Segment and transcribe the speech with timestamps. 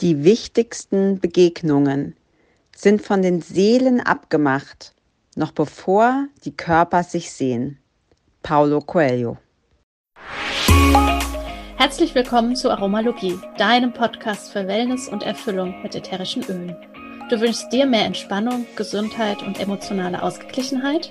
[0.00, 2.14] Die wichtigsten Begegnungen
[2.76, 4.94] sind von den Seelen abgemacht,
[5.34, 7.78] noch bevor die Körper sich sehen.
[8.44, 9.38] Paulo Coelho.
[11.76, 16.76] Herzlich willkommen zu Aromalogie, deinem Podcast für Wellness und Erfüllung mit ätherischen Ölen.
[17.28, 21.10] Du wünschst dir mehr Entspannung, Gesundheit und emotionale Ausgeglichenheit?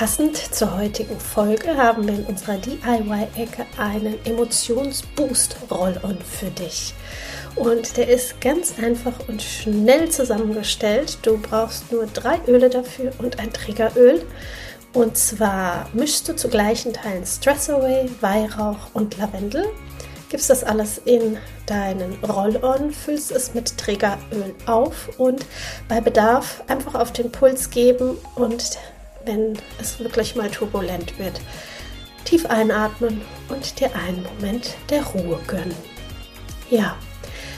[0.00, 6.94] Passend zur heutigen Folge haben wir in unserer DIY-Ecke einen Emotionsboost-Roll-On für dich.
[7.54, 11.18] Und der ist ganz einfach und schnell zusammengestellt.
[11.20, 14.24] Du brauchst nur drei Öle dafür und ein Triggeröl.
[14.94, 19.66] Und zwar mischst du zu gleichen Teilen Stress Away, Weihrauch und Lavendel.
[20.30, 21.36] Gibst das alles in
[21.66, 25.44] deinen Roll-On, füllst es mit Triggeröl auf und
[25.88, 28.78] bei Bedarf einfach auf den Puls geben und
[29.24, 31.40] wenn es wirklich mal turbulent wird,
[32.24, 35.74] tief einatmen und dir einen Moment der Ruhe gönnen.
[36.70, 36.96] Ja,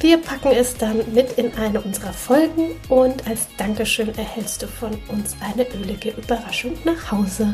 [0.00, 4.96] Wir packen es dann mit in eine unserer Folgen und als Dankeschön erhältst du von
[5.08, 7.52] uns eine ölige Überraschung nach Hause.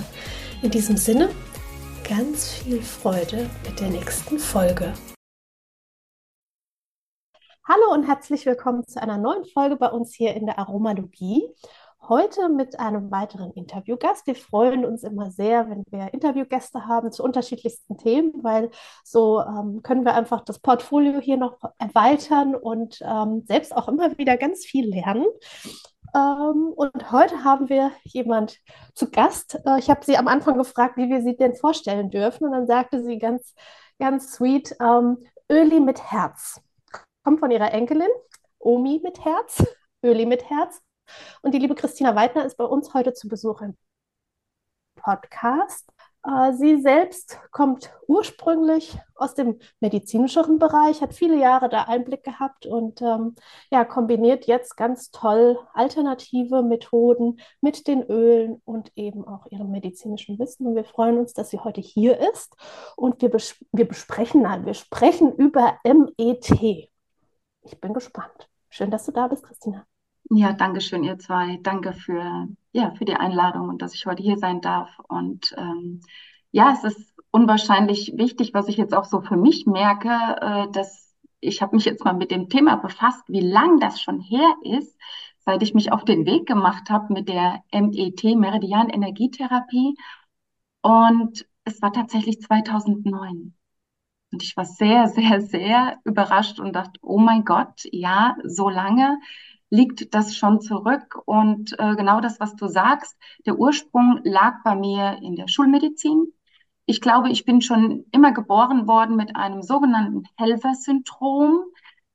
[0.61, 1.31] In diesem Sinne,
[2.09, 4.93] ganz viel Freude mit der nächsten Folge.
[7.67, 11.49] Hallo und herzlich willkommen zu einer neuen Folge bei uns hier in der Aromalogie.
[12.07, 14.27] Heute mit einem weiteren Interviewgast.
[14.27, 18.71] Wir freuen uns immer sehr, wenn wir Interviewgäste haben zu unterschiedlichsten Themen, weil
[19.03, 24.19] so ähm, können wir einfach das Portfolio hier noch erweitern und ähm, selbst auch immer
[24.19, 25.25] wieder ganz viel lernen.
[26.15, 28.61] Ähm, und heute haben wir jemand
[28.95, 29.59] zu Gast.
[29.67, 32.45] Äh, ich habe sie am Anfang gefragt, wie wir sie denn vorstellen dürfen.
[32.45, 33.55] Und dann sagte sie ganz,
[33.99, 35.19] ganz sweet, ähm,
[35.51, 36.61] Öli mit Herz.
[37.25, 38.09] Kommt von ihrer Enkelin,
[38.59, 39.65] Omi mit Herz,
[40.05, 40.81] Öli mit Herz.
[41.43, 43.77] Und die liebe Christina Weidner ist bei uns heute zu Besuch im
[44.95, 45.91] Podcast.
[46.25, 52.67] Äh, sie selbst kommt ursprünglich aus dem medizinischeren Bereich, hat viele Jahre da Einblick gehabt
[52.67, 53.35] und ähm,
[53.71, 60.39] ja, kombiniert jetzt ganz toll alternative Methoden mit den Ölen und eben auch ihrem medizinischen
[60.39, 60.67] Wissen.
[60.67, 62.57] Und wir freuen uns, dass sie heute hier ist
[62.97, 66.89] und wir, bes wir besprechen, nein, wir sprechen über MET.
[67.63, 68.49] Ich bin gespannt.
[68.71, 69.87] Schön, dass du da bist, Christina.
[70.31, 71.59] Ja, danke schön, ihr zwei.
[71.63, 74.91] Danke für, ja, für die Einladung und dass ich heute hier sein darf.
[75.09, 76.01] Und ähm,
[76.51, 80.09] ja, es ist unwahrscheinlich wichtig, was ich jetzt auch so für mich merke,
[80.41, 84.21] äh, dass ich habe mich jetzt mal mit dem Thema befasst, wie lang das schon
[84.21, 84.99] her ist,
[85.41, 89.95] seit ich mich auf den Weg gemacht habe mit der MET, Meridian Energietherapie.
[90.83, 93.55] Und es war tatsächlich 2009.
[94.33, 99.19] Und ich war sehr, sehr, sehr überrascht und dachte, oh mein Gott, ja, so lange
[99.71, 101.21] liegt das schon zurück.
[101.27, 103.17] Und äh, genau das, was du sagst,
[103.47, 106.33] der Ursprung lag bei mir in der Schulmedizin.
[106.87, 111.65] Ich glaube, ich bin schon immer geboren worden mit einem sogenannten Helfersyndrom.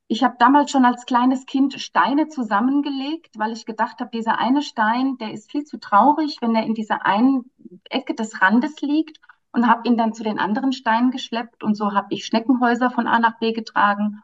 [0.08, 4.62] Ich habe damals schon als kleines Kind Steine zusammengelegt, weil ich gedacht habe, dieser eine
[4.62, 7.52] Stein, der ist viel zu traurig, wenn er in dieser einen
[7.90, 9.20] Ecke des Randes liegt
[9.52, 13.08] und habe ihn dann zu den anderen Steinen geschleppt und so habe ich Schneckenhäuser von
[13.08, 14.22] A nach B getragen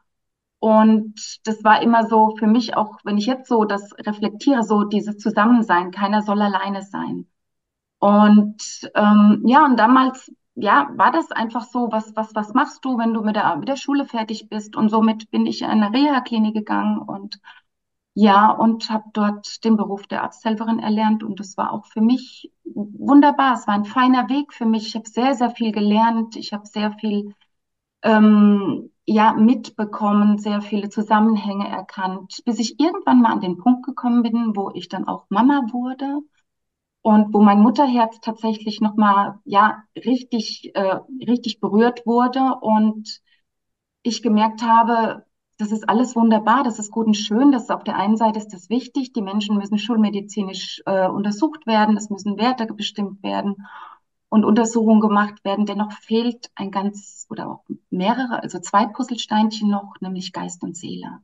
[0.60, 4.84] und das war immer so für mich auch, wenn ich jetzt so das reflektiere, so
[4.84, 7.28] dieses Zusammensein, keiner soll alleine sein.
[8.00, 12.98] Und ähm, ja, und damals, ja, war das einfach so, was, was, was machst du,
[12.98, 14.76] wenn du mit der, mit der Schule fertig bist?
[14.76, 17.40] Und somit bin ich in eine Reha-Klinik gegangen und
[18.14, 21.24] ja, und habe dort den Beruf der Arzthelferin erlernt.
[21.24, 23.54] Und das war auch für mich wunderbar.
[23.56, 24.88] Es war ein feiner Weg für mich.
[24.88, 26.36] Ich habe sehr, sehr viel gelernt.
[26.38, 27.36] Ich habe sehr viel
[28.04, 34.24] ähm, ja mitbekommen, sehr viele Zusammenhänge erkannt, bis ich irgendwann mal an den Punkt gekommen
[34.24, 36.20] bin, wo ich dann auch Mama wurde
[37.02, 43.22] und wo mein Mutterherz tatsächlich noch mal ja richtig äh, richtig berührt wurde und
[44.04, 45.26] ich gemerkt habe,
[45.58, 48.40] das ist alles wunderbar, das ist gut und schön, das ist auf der einen Seite
[48.40, 53.56] ist das wichtig, die Menschen müssen schulmedizinisch äh, untersucht werden, es müssen Werte bestimmt werden
[54.36, 55.66] und Untersuchungen gemacht werden.
[55.66, 61.22] Dennoch fehlt ein ganz oder auch mehrere, also zwei Puzzlesteinchen noch, nämlich Geist und Seele.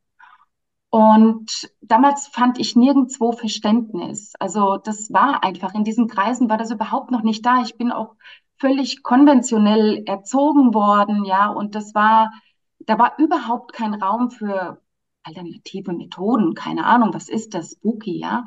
[0.89, 4.33] Und damals fand ich nirgendwo Verständnis.
[4.39, 7.61] Also das war einfach, in diesen Kreisen war das überhaupt noch nicht da.
[7.61, 8.15] Ich bin auch
[8.57, 12.31] völlig konventionell erzogen worden, ja, und das war,
[12.79, 14.81] da war überhaupt kein Raum für
[15.23, 18.45] alternative Methoden, keine Ahnung, was ist das, Spooky, ja.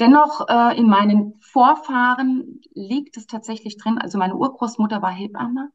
[0.00, 5.70] Dennoch äh, in meinen Vorfahren liegt es tatsächlich drin, also meine Urgroßmutter war Hebamme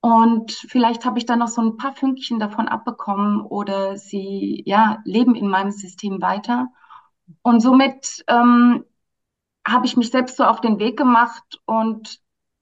[0.00, 4.98] und vielleicht habe ich dann noch so ein paar Fünkchen davon abbekommen oder sie ja
[5.04, 6.68] leben in meinem System weiter.
[7.42, 8.84] Und somit ähm,
[9.66, 12.20] habe ich mich selbst so auf den Weg gemacht und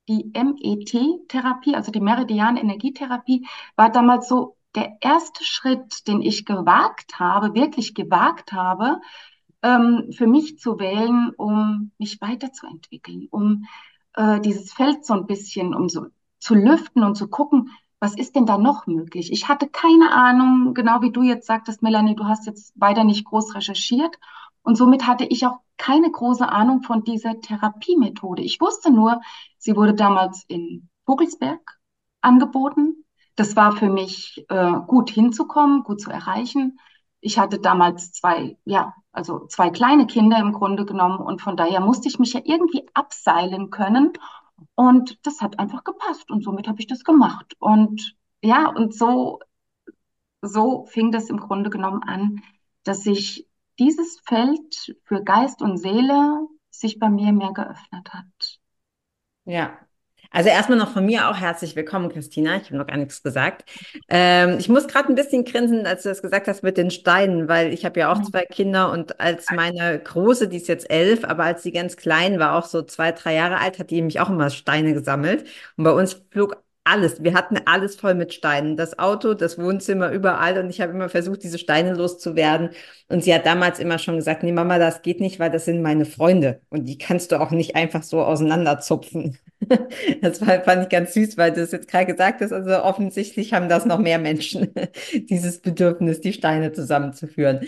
[0.09, 7.55] die MET-Therapie, also die Meridian-Energietherapie, war damals so der erste Schritt, den ich gewagt habe,
[7.55, 9.01] wirklich gewagt habe,
[9.63, 13.65] ähm, für mich zu wählen, um mich weiterzuentwickeln, um
[14.15, 16.07] äh, dieses Feld so ein bisschen, um so
[16.39, 19.33] zu lüften und zu gucken, was ist denn da noch möglich?
[19.33, 23.25] Ich hatte keine Ahnung, genau wie du jetzt sagtest, Melanie, du hast jetzt weiter nicht
[23.25, 24.17] groß recherchiert.
[24.63, 28.43] Und somit hatte ich auch keine große Ahnung von dieser Therapiemethode.
[28.43, 29.21] Ich wusste nur,
[29.59, 31.79] sie wurde damals in Vogelsberg
[32.21, 33.05] angeboten.
[33.37, 36.79] Das war für mich äh, gut hinzukommen, gut zu erreichen.
[37.21, 41.81] Ich hatte damals zwei, ja, also zwei kleine Kinder im Grunde genommen und von daher
[41.81, 44.13] musste ich mich ja irgendwie abseilen können
[44.75, 47.55] und das hat einfach gepasst und somit habe ich das gemacht.
[47.59, 49.41] Und ja, und so,
[50.43, 52.43] so fing das im Grunde genommen an,
[52.85, 53.49] dass sich
[53.79, 58.61] dieses Feld für Geist und Seele sich bei mir mehr geöffnet hat.
[59.45, 59.79] Ja,
[60.31, 62.57] also erstmal noch von mir auch herzlich willkommen, Christina.
[62.57, 63.65] Ich habe noch gar nichts gesagt.
[64.09, 67.49] Ähm, ich muss gerade ein bisschen grinsen, als du das gesagt hast mit den Steinen,
[67.49, 68.25] weil ich habe ja auch mhm.
[68.25, 72.39] zwei Kinder und als meine Große, die ist jetzt elf, aber als sie ganz klein
[72.39, 75.45] war, auch so zwei, drei Jahre alt, hat die nämlich auch immer Steine gesammelt.
[75.77, 77.23] Und bei uns flog alles.
[77.23, 78.77] Wir hatten alles voll mit Steinen.
[78.77, 80.59] Das Auto, das Wohnzimmer, überall.
[80.59, 82.71] Und ich habe immer versucht, diese Steine loszuwerden.
[83.09, 85.83] Und sie hat damals immer schon gesagt, nee, Mama, das geht nicht, weil das sind
[85.83, 86.61] meine Freunde.
[86.71, 89.39] Und die kannst du auch nicht einfach so auseinanderzupfen.
[90.21, 92.53] Das war, fand ich ganz süß, weil du es jetzt gerade gesagt hast.
[92.53, 94.73] Also offensichtlich haben das noch mehr Menschen,
[95.15, 97.67] dieses Bedürfnis, die Steine zusammenzuführen.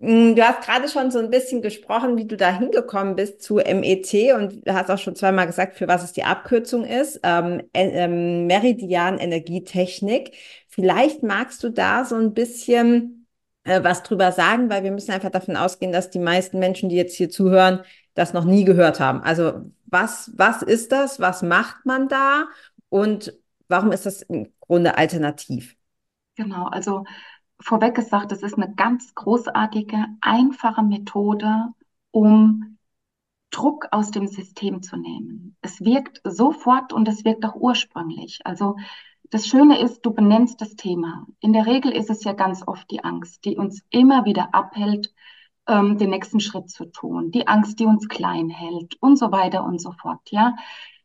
[0.00, 3.58] Mm, du hast gerade schon so ein bisschen gesprochen, wie du da hingekommen bist zu
[3.58, 7.20] MET und hast auch schon zweimal gesagt, für was es die Abkürzung ist.
[7.22, 10.32] Ähm, ähm, Meridian Energietechnik.
[10.68, 13.26] Vielleicht magst du da so ein bisschen
[13.64, 16.96] äh, was drüber sagen, weil wir müssen einfach davon ausgehen, dass die meisten Menschen, die
[16.96, 17.80] jetzt hier zuhören,
[18.14, 19.22] das noch nie gehört haben.
[19.22, 21.20] Also was, was ist das?
[21.20, 22.46] Was macht man da?
[22.88, 23.34] Und
[23.68, 25.76] warum ist das im Grunde alternativ?
[26.36, 27.04] Genau, also
[27.60, 31.68] vorweg gesagt, es ist eine ganz großartige, einfache Methode,
[32.10, 32.78] um
[33.50, 35.56] Druck aus dem System zu nehmen.
[35.60, 38.40] Es wirkt sofort und es wirkt auch ursprünglich.
[38.44, 38.76] Also
[39.30, 41.26] das Schöne ist, du benennst das Thema.
[41.40, 45.12] In der Regel ist es ja ganz oft die Angst, die uns immer wieder abhält,
[45.66, 49.64] ähm, den nächsten Schritt zu tun, die Angst, die uns klein hält und so weiter
[49.64, 50.20] und so fort.
[50.30, 50.56] Ja,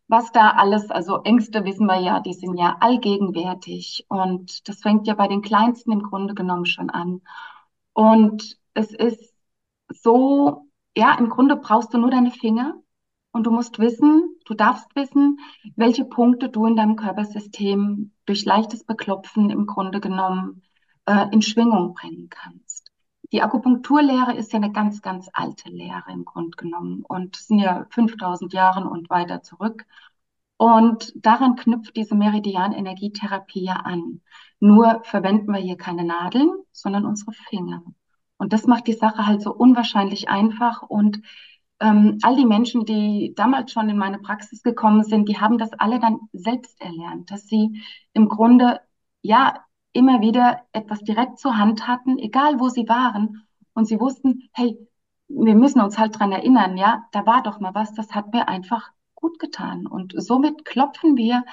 [0.07, 5.07] was da alles, also Ängste wissen wir ja, die sind ja allgegenwärtig und das fängt
[5.07, 7.21] ja bei den Kleinsten im Grunde genommen schon an.
[7.93, 9.33] Und es ist
[9.89, 12.75] so, ja, im Grunde brauchst du nur deine Finger
[13.31, 15.39] und du musst wissen, du darfst wissen,
[15.75, 20.61] welche Punkte du in deinem Körpersystem durch leichtes Beklopfen im Grunde genommen
[21.05, 22.64] äh, in Schwingung bringen kannst.
[23.31, 27.85] Die Akupunkturlehre ist ja eine ganz, ganz alte Lehre im Grunde genommen und sind ja
[27.89, 29.85] 5000 Jahre und weiter zurück.
[30.57, 34.21] Und daran knüpft diese Meridian-Energietherapie ja an.
[34.59, 37.83] Nur verwenden wir hier keine Nadeln, sondern unsere Finger.
[38.37, 40.81] Und das macht die Sache halt so unwahrscheinlich einfach.
[40.83, 41.21] Und
[41.79, 45.73] ähm, all die Menschen, die damals schon in meine Praxis gekommen sind, die haben das
[45.73, 47.81] alle dann selbst erlernt, dass sie
[48.13, 48.79] im Grunde
[49.21, 49.64] ja
[49.95, 53.47] immer wieder etwas direkt zur Hand hatten, egal wo sie waren.
[53.73, 54.77] Und sie wussten, hey,
[55.27, 58.47] wir müssen uns halt dran erinnern, ja, da war doch mal was, das hat mir
[58.47, 59.87] einfach gut getan.
[59.87, 61.43] Und somit klopfen wir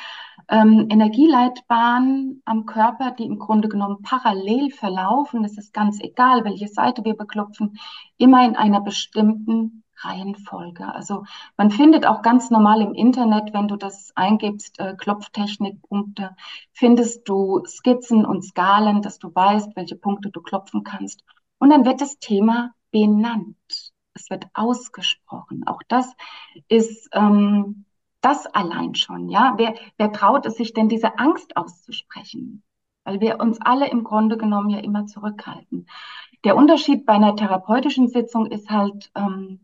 [0.49, 5.45] ähm, Energieleitbahnen am Körper, die im Grunde genommen parallel verlaufen.
[5.45, 7.79] Es ist ganz egal, welche Seite wir beklopfen,
[8.19, 10.93] immer in einer bestimmten Reihenfolge.
[10.95, 11.25] Also
[11.57, 16.37] man findet auch ganz normal im Internet, wenn du das eingibst, äh, Klopftechnikpunkte,
[16.73, 21.25] findest du Skizzen und Skalen, dass du weißt, welche Punkte du klopfen kannst.
[21.59, 23.57] Und dann wird das Thema benannt.
[24.15, 25.67] Es wird ausgesprochen.
[25.67, 26.13] Auch das
[26.69, 27.87] ist ähm,
[28.21, 29.29] das allein schon.
[29.29, 32.63] Ja, wer, wer traut es sich denn, diese Angst auszusprechen?
[33.05, 35.89] Weil wir uns alle im Grunde genommen ja immer zurückhalten.
[36.45, 39.61] Der Unterschied bei einer therapeutischen Sitzung ist halt, ähm,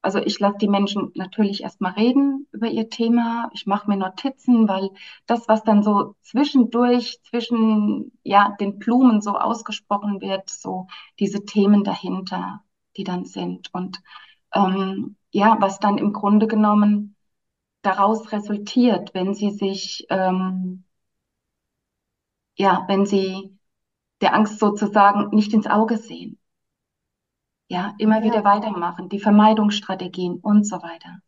[0.00, 3.50] Also ich lasse die Menschen natürlich erstmal reden über ihr Thema.
[3.52, 4.90] Ich mache mir Notizen, weil
[5.26, 10.86] das, was dann so zwischendurch, zwischen ja, den Blumen so ausgesprochen wird, so
[11.18, 12.62] diese Themen dahinter,
[12.96, 13.74] die dann sind.
[13.74, 14.00] Und
[14.54, 17.16] ähm, ja, was dann im Grunde genommen
[17.82, 20.84] daraus resultiert, wenn sie sich, ähm,
[22.56, 23.58] ja, wenn sie
[24.20, 26.38] der Angst sozusagen nicht ins Auge sehen.
[27.68, 28.24] Ja, immer ja.
[28.24, 31.18] wieder weitermachen, die Vermeidungsstrategien und so weiter.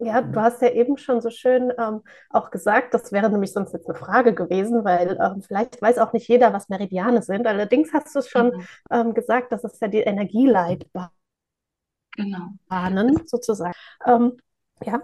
[0.00, 3.72] Ja, du hast ja eben schon so schön ähm, auch gesagt, das wäre nämlich sonst
[3.72, 7.48] jetzt eine Frage gewesen, weil ähm, vielleicht weiß auch nicht jeder, was Meridiane sind.
[7.48, 8.66] Allerdings hast du es schon mhm.
[8.90, 11.10] ähm, gesagt, das ist ja die Energieleitbahnen
[12.16, 12.50] genau.
[13.26, 13.74] sozusagen.
[14.06, 14.36] Ähm,
[14.84, 15.02] ja.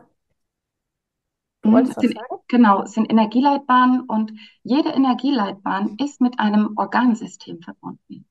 [1.63, 2.43] Du wolltest was sagen?
[2.47, 8.27] Genau, es sind Energieleitbahnen und jede Energieleitbahn ist mit einem Organsystem verbunden.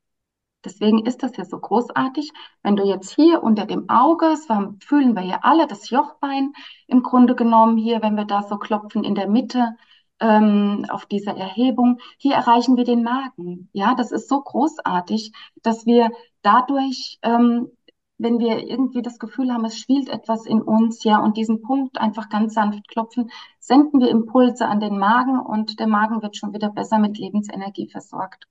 [0.66, 2.32] Deswegen ist das ja so großartig.
[2.62, 4.48] Wenn du jetzt hier unter dem Auge, das
[4.80, 6.54] fühlen wir ja alle, das Jochbein
[6.88, 9.76] im Grunde genommen hier, wenn wir da so klopfen in der Mitte
[10.20, 13.70] ähm, auf dieser Erhebung, hier erreichen wir den Magen.
[13.74, 17.70] Ja, das ist so großartig, dass wir dadurch, ähm,
[18.18, 21.98] wenn wir irgendwie das Gefühl haben, es spielt etwas in uns, ja, und diesen Punkt
[22.00, 26.54] einfach ganz sanft klopfen, senden wir Impulse an den Magen und der Magen wird schon
[26.54, 28.48] wieder besser mit Lebensenergie versorgt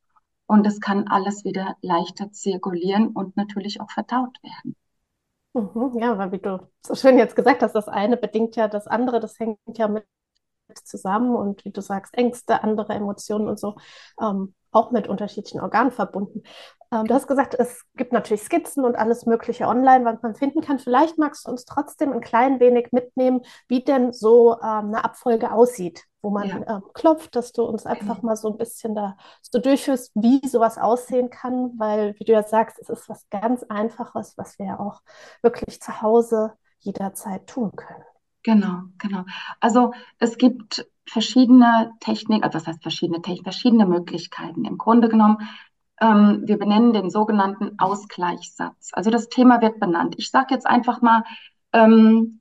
[0.52, 4.76] und es kann alles wieder leichter zirkulieren und natürlich auch verdaut werden.
[5.54, 8.86] Mhm, ja, weil wie du so schön jetzt gesagt hast, das eine bedingt ja das
[8.86, 10.04] andere, das hängt ja mit
[10.84, 13.76] zusammen und wie du sagst, Ängste, andere Emotionen und so,
[14.20, 16.42] ähm, auch mit unterschiedlichen Organen verbunden.
[16.92, 20.60] Ähm, du hast gesagt, es gibt natürlich Skizzen und alles Mögliche online, was man finden
[20.60, 20.78] kann.
[20.78, 25.52] Vielleicht magst du uns trotzdem ein klein wenig mitnehmen, wie denn so ähm, eine Abfolge
[25.52, 26.76] aussieht, wo man ja.
[26.76, 30.76] ähm, klopft, dass du uns einfach mal so ein bisschen da so durchführst, wie sowas
[30.76, 34.78] aussehen kann, weil, wie du ja sagst, es ist was ganz Einfaches, was wir ja
[34.78, 35.00] auch
[35.40, 38.04] wirklich zu Hause jederzeit tun können.
[38.42, 39.22] Genau, genau.
[39.60, 44.64] Also es gibt verschiedene Techniken, also was heißt verschiedene Techniken, verschiedene Möglichkeiten.
[44.64, 45.38] Im Grunde genommen
[46.02, 48.90] ähm, wir benennen den sogenannten Ausgleichssatz.
[48.92, 50.16] Also das Thema wird benannt.
[50.18, 51.24] Ich sage jetzt einfach mal,
[51.72, 52.40] ähm,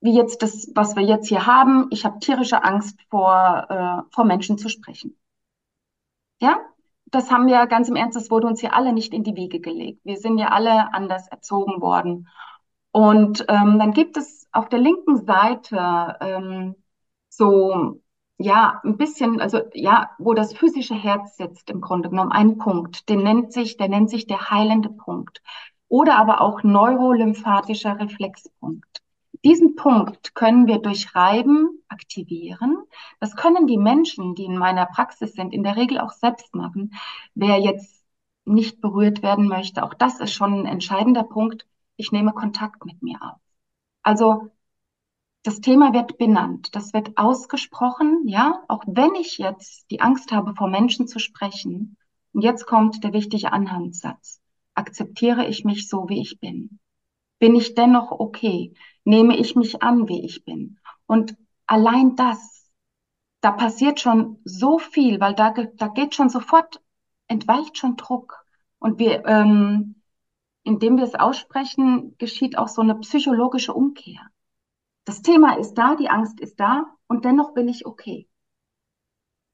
[0.00, 1.88] wie jetzt das, was wir jetzt hier haben.
[1.90, 5.16] Ich habe tierische Angst vor, äh, vor Menschen zu sprechen.
[6.40, 6.58] Ja,
[7.06, 9.60] das haben wir ganz im Ernst, das wurde uns ja alle nicht in die Wiege
[9.60, 10.00] gelegt.
[10.04, 12.28] Wir sind ja alle anders erzogen worden.
[12.92, 16.76] Und ähm, dann gibt es auf der linken Seite ähm,
[17.28, 18.00] so
[18.38, 23.08] ja, ein bisschen, also ja, wo das physische Herz sitzt im Grunde genommen, ein Punkt,
[23.08, 25.42] den nennt sich, der nennt sich der heilende Punkt
[25.88, 29.02] oder aber auch neurolymphatischer Reflexpunkt.
[29.44, 32.78] Diesen Punkt können wir durch Reiben aktivieren.
[33.20, 36.94] Das können die Menschen, die in meiner Praxis sind, in der Regel auch selbst machen.
[37.34, 38.04] Wer jetzt
[38.44, 41.66] nicht berührt werden möchte, auch das ist schon ein entscheidender Punkt.
[41.96, 43.38] Ich nehme Kontakt mit mir auf.
[44.02, 44.50] Also
[45.46, 50.56] das Thema wird benannt, das wird ausgesprochen, ja, auch wenn ich jetzt die Angst habe,
[50.56, 51.96] vor Menschen zu sprechen.
[52.32, 54.40] Und jetzt kommt der wichtige Anhandssatz.
[54.74, 56.80] Akzeptiere ich mich so, wie ich bin?
[57.38, 58.74] Bin ich dennoch okay?
[59.04, 60.80] Nehme ich mich an, wie ich bin?
[61.06, 61.36] Und
[61.66, 62.68] allein das,
[63.40, 66.82] da passiert schon so viel, weil da, da geht schon sofort,
[67.28, 68.44] entweicht schon Druck.
[68.80, 70.02] Und wir, ähm,
[70.64, 74.28] indem wir es aussprechen, geschieht auch so eine psychologische Umkehr.
[75.06, 78.28] Das Thema ist da, die Angst ist da und dennoch bin ich okay.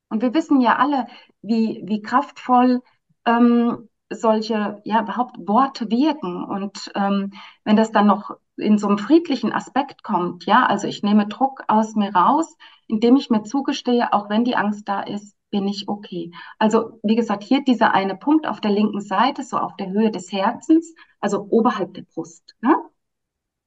[0.08, 1.06] Und wir wissen ja alle,
[1.42, 2.82] wie, wie kraftvoll
[3.26, 6.42] ähm, solche, ja, überhaupt Worte wirken.
[6.42, 7.32] Und ähm,
[7.64, 11.64] wenn das dann noch in so einem friedlichen Aspekt kommt, ja, also ich nehme Druck
[11.68, 12.56] aus mir raus,
[12.88, 16.32] indem ich mir zugestehe, auch wenn die Angst da ist, bin ich okay.
[16.58, 20.10] Also, wie gesagt, hier dieser eine Punkt auf der linken Seite, so auf der Höhe
[20.10, 22.56] des Herzens, also oberhalb der Brust.
[22.62, 22.74] Ne?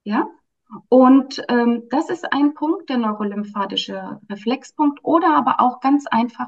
[0.04, 0.28] Ja,
[0.90, 6.48] und ähm, das ist ein Punkt, der neurolymphatische Reflexpunkt oder aber auch ganz einfach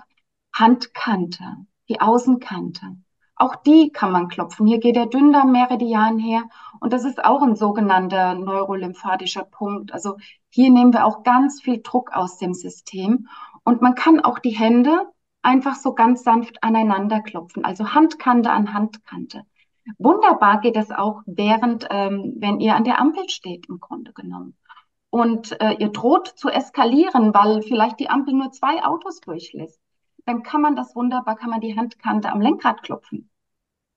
[0.53, 1.43] Handkante,
[1.89, 2.97] die Außenkante.
[3.35, 4.65] Auch die kann man klopfen.
[4.65, 6.43] Hier geht der Dünndarmmeridian her
[6.79, 9.93] und das ist auch ein sogenannter neurolymphatischer Punkt.
[9.93, 10.17] Also
[10.49, 13.27] hier nehmen wir auch ganz viel Druck aus dem System
[13.63, 15.11] und man kann auch die Hände
[15.43, 19.43] einfach so ganz sanft aneinander klopfen, also Handkante an Handkante.
[19.97, 24.57] Wunderbar geht es auch während, ähm, wenn ihr an der Ampel steht, im Grunde genommen.
[25.09, 29.79] Und äh, ihr droht zu eskalieren, weil vielleicht die Ampel nur zwei Autos durchlässt.
[30.25, 33.29] Dann kann man das wunderbar, kann man die Handkante am Lenkrad klopfen.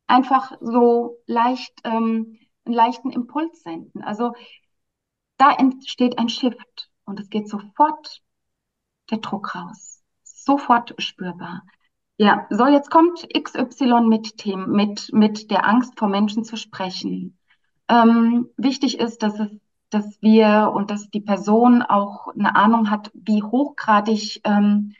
[0.06, 4.02] Einfach so leicht, ähm, einen leichten Impuls senden.
[4.02, 4.32] Also
[5.38, 8.23] da entsteht ein Shift und es geht sofort
[9.11, 10.02] der Druck raus.
[10.23, 11.62] Sofort spürbar.
[12.20, 17.38] Ja, so jetzt kommt XY mit Themen, mit, mit der Angst vor Menschen zu sprechen.
[17.88, 19.48] ähm, wichtig ist, dass es,
[19.88, 24.94] dass wir und dass die Person auch eine Ahnung hat, wie hochgradig ähm,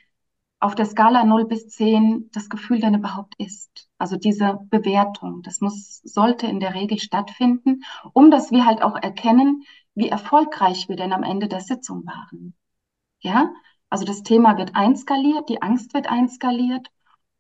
[0.61, 3.91] auf der Skala 0 bis 10 das Gefühl denn überhaupt ist.
[3.99, 7.83] Also diese Bewertung, das muss, sollte in der Regel stattfinden,
[8.15, 12.55] um dass wir halt auch erkennen, wie erfolgreich wir denn am Ende der Sitzung waren.
[13.21, 13.53] Ja,
[13.91, 16.91] also das Thema wird einskaliert, die Angst wird einskaliert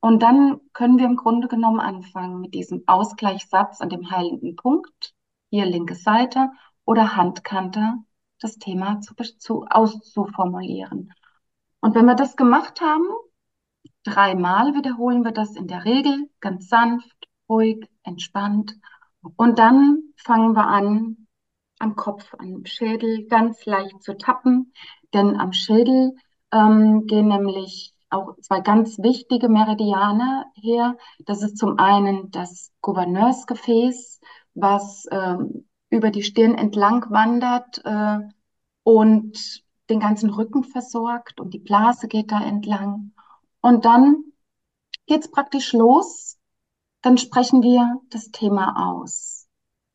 [0.01, 5.15] und dann können wir im Grunde genommen anfangen mit diesem Ausgleichssatz an dem heilenden Punkt,
[5.51, 6.51] hier linke Seite
[6.85, 7.95] oder Handkante,
[8.41, 11.13] das Thema zu, zu auszuformulieren.
[11.81, 13.05] Und wenn wir das gemacht haben,
[14.05, 18.77] dreimal wiederholen wir das in der Regel ganz sanft, ruhig, entspannt.
[19.37, 21.27] Und dann fangen wir an,
[21.79, 24.73] am Kopf, am Schädel ganz leicht zu tappen.
[25.13, 26.15] Denn am Schädel
[26.53, 30.97] ähm, gehen nämlich auch zwei ganz wichtige Meridiane her.
[31.21, 34.21] Das ist zum einen das Gouverneursgefäß,
[34.55, 38.19] was ähm, über die Stirn entlang wandert äh,
[38.83, 43.13] und den ganzen Rücken versorgt und die Blase geht da entlang.
[43.61, 44.25] Und dann
[45.07, 46.39] geht's praktisch los.
[47.03, 49.49] Dann sprechen wir das Thema aus.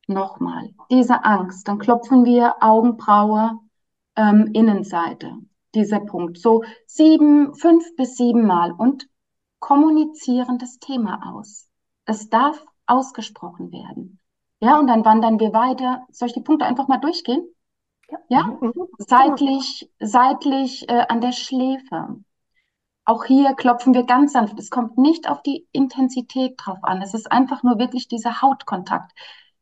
[0.08, 1.68] Nochmal, diese Angst.
[1.68, 3.60] Dann klopfen wir Augenbraue,
[4.16, 5.38] ähm, Innenseite,
[5.76, 6.38] dieser Punkt.
[6.38, 9.08] So sieben, fünf bis sieben Mal und
[9.60, 11.68] kommunizieren das Thema aus.
[12.06, 14.20] Es darf ausgesprochen werden.
[14.60, 16.06] Ja, und dann wandern wir weiter.
[16.12, 17.48] Soll ich die Punkte einfach mal durchgehen?
[18.10, 18.58] Ja, ja?
[18.62, 18.74] Mhm.
[18.98, 22.18] seitlich, seitlich äh, an der Schläfe.
[23.04, 24.60] Auch hier klopfen wir ganz sanft.
[24.60, 27.02] Es kommt nicht auf die Intensität drauf an.
[27.02, 29.12] Es ist einfach nur wirklich dieser Hautkontakt.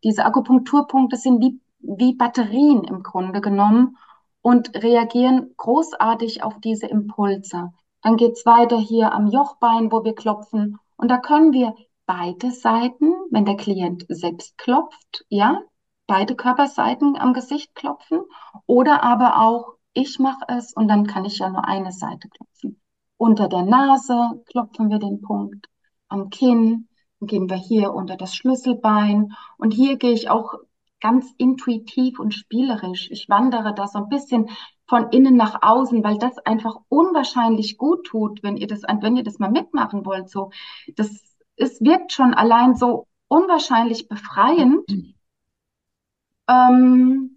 [0.03, 3.97] Diese Akupunkturpunkte sind wie, wie Batterien im Grunde genommen
[4.43, 7.71] und reagieren großartig auf diese Impulse.
[8.03, 10.77] Dann geht's weiter hier am Jochbein, wo wir klopfen.
[10.97, 11.73] Und da können wir
[12.05, 15.61] beide Seiten, wenn der Klient selbst klopft, ja,
[16.05, 18.21] beide Körperseiten am Gesicht klopfen
[18.67, 22.81] oder aber auch ich mache es und dann kann ich ja nur eine Seite klopfen.
[23.17, 25.67] Unter der Nase klopfen wir den Punkt,
[26.09, 26.89] am Kinn
[27.21, 30.55] gehen wir hier unter das Schlüsselbein und hier gehe ich auch
[31.03, 33.11] ganz intuitiv und spielerisch.
[33.11, 34.49] Ich wandere da so ein bisschen
[34.87, 39.23] von innen nach außen, weil das einfach unwahrscheinlich gut tut, wenn ihr das, wenn ihr
[39.23, 40.29] das mal mitmachen wollt.
[40.29, 40.49] So,
[40.95, 44.85] das es wirkt schon allein so unwahrscheinlich befreiend.
[46.47, 47.35] Ähm,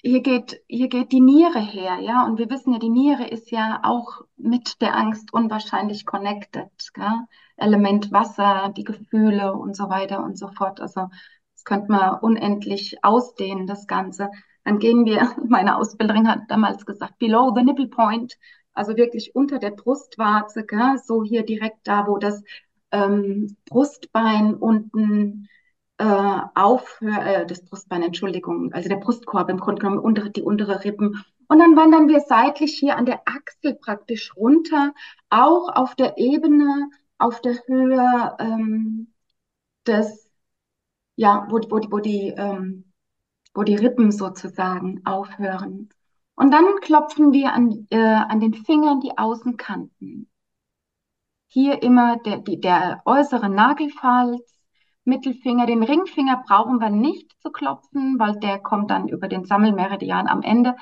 [0.00, 3.50] hier geht, hier geht die Niere her, ja, und wir wissen ja, die Niere ist
[3.50, 7.26] ja auch mit der Angst unwahrscheinlich connected, gell?
[7.56, 10.80] Element Wasser, die Gefühle und so weiter und so fort.
[10.80, 11.08] Also
[11.68, 14.30] könnte man unendlich ausdehnen, das Ganze.
[14.64, 18.34] Dann gehen wir, meine Ausbilderin hat damals gesagt, below the nipple point,
[18.72, 20.98] also wirklich unter der Brustwarze, gell?
[21.04, 22.42] so hier direkt da, wo das
[22.90, 25.48] ähm, Brustbein unten
[25.98, 30.84] äh, auf, äh, das Brustbein, Entschuldigung, also der Brustkorb im Grunde genommen, unter, die untere
[30.84, 31.22] Rippen.
[31.48, 34.92] Und dann wandern wir seitlich hier an der Achsel praktisch runter,
[35.28, 39.12] auch auf der Ebene, auf der Höhe ähm,
[39.86, 40.27] des,
[41.18, 42.92] ja, wo, wo, wo, die, ähm,
[43.54, 45.88] wo die Rippen sozusagen aufhören.
[46.36, 50.30] Und dann klopfen wir an, äh, an den Fingern die Außenkanten
[51.48, 54.54] hier immer der, die, der äußere Nagelfalz,
[55.04, 60.28] Mittelfinger, den Ringfinger brauchen wir nicht zu klopfen, weil der kommt dann über den Sammelmeridian
[60.28, 60.76] am Ende.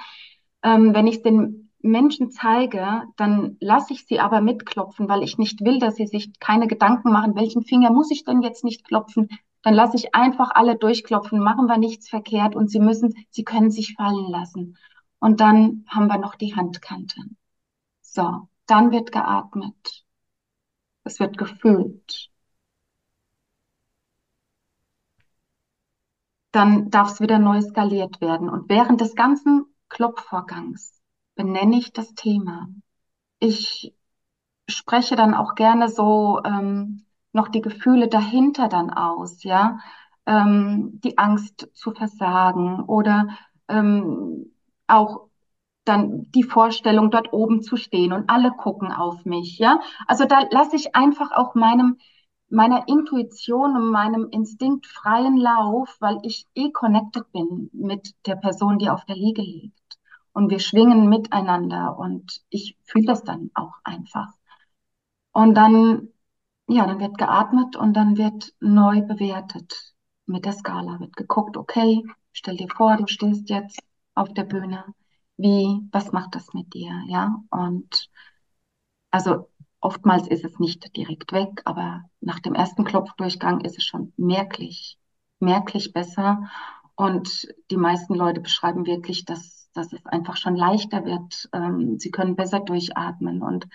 [0.63, 5.65] Ähm, wenn ich den Menschen zeige, dann lasse ich sie aber mitklopfen, weil ich nicht
[5.65, 9.29] will, dass sie sich keine Gedanken machen, welchen Finger muss ich denn jetzt nicht klopfen.
[9.63, 13.71] Dann lasse ich einfach alle durchklopfen, machen wir nichts verkehrt und sie müssen, sie können
[13.71, 14.77] sich fallen lassen.
[15.19, 17.21] Und dann haben wir noch die Handkante.
[18.03, 20.05] So, dann wird geatmet.
[21.05, 22.31] Es wird gefühlt.
[26.53, 28.49] Dann darf es wieder neu skaliert werden.
[28.49, 30.96] Und während des ganzen Klopfvorgangs
[31.37, 32.69] benenne ich das Thema.
[33.39, 33.95] Ich
[34.69, 39.79] spreche dann auch gerne so ähm, noch die Gefühle dahinter dann aus, ja,
[40.27, 43.29] ähm, die Angst zu versagen oder
[43.69, 44.53] ähm,
[44.89, 45.29] auch
[45.85, 49.81] dann die Vorstellung, dort oben zu stehen und alle gucken auf mich, ja.
[50.09, 51.99] Also da lasse ich einfach auch meinem,
[52.49, 58.79] meiner Intuition und meinem Instinkt freien Lauf, weil ich eh connected bin mit der Person,
[58.79, 59.86] die auf der Liege liegt.
[60.37, 64.29] Und wir schwingen miteinander und ich fühle das dann auch einfach.
[65.33, 66.09] Und dann,
[66.69, 69.95] ja, dann wird geatmet und dann wird neu bewertet.
[70.27, 73.81] Mit der Skala wird geguckt, okay, stell dir vor, du stehst jetzt
[74.15, 74.85] auf der Bühne
[75.39, 77.43] wie, was macht das mit dir, ja?
[77.49, 78.11] Und
[79.11, 79.49] also
[79.81, 84.99] oftmals ist es nicht direkt weg, aber nach dem ersten Klopfdurchgang ist es schon merklich,
[85.39, 86.51] merklich besser.
[86.95, 91.49] Und die meisten Leute beschreiben wirklich, dass, dass es einfach schon leichter wird.
[91.53, 93.67] Ähm, sie können besser durchatmen und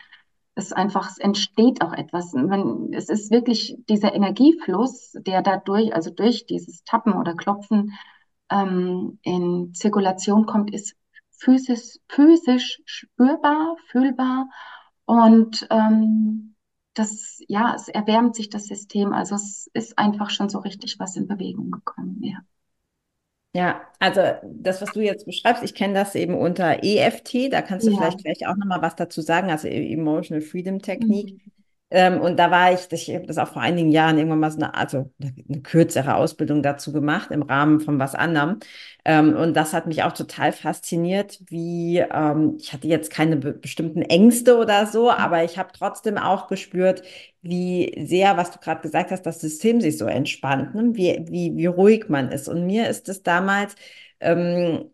[0.56, 2.34] es einfach, es entsteht auch etwas.
[2.34, 7.94] Man, es ist wirklich dieser Energiefluss, der dadurch, also durch dieses Tappen oder Klopfen
[8.50, 10.96] ähm, in Zirkulation kommt, ist
[11.32, 14.48] physisch, physisch spürbar, fühlbar
[15.06, 16.56] und ähm,
[16.94, 19.14] das, ja, es erwärmt sich das System.
[19.14, 22.40] Also es ist einfach schon so richtig was in Bewegung gekommen, ja.
[23.54, 27.86] Ja, also das, was du jetzt beschreibst, ich kenne das eben unter EFT, da kannst
[27.86, 27.98] du ja.
[27.98, 31.34] vielleicht gleich auch nochmal was dazu sagen, also Emotional Freedom Technik.
[31.34, 31.52] Mhm.
[31.92, 34.58] Ähm, und da war ich, ich habe das auch vor einigen Jahren irgendwann mal so
[34.58, 38.60] eine, also eine kürzere Ausbildung dazu gemacht im Rahmen von was anderem.
[39.04, 43.54] Ähm, und das hat mich auch total fasziniert, wie ähm, ich hatte jetzt keine be
[43.54, 47.04] bestimmten Ängste oder so, aber ich habe trotzdem auch gespürt,
[47.42, 50.92] wie sehr, was du gerade gesagt hast, das System sich so entspannt, ne?
[50.94, 52.48] wie, wie, wie ruhig man ist.
[52.48, 53.76] Und mir ist es damals
[54.20, 54.92] ähm,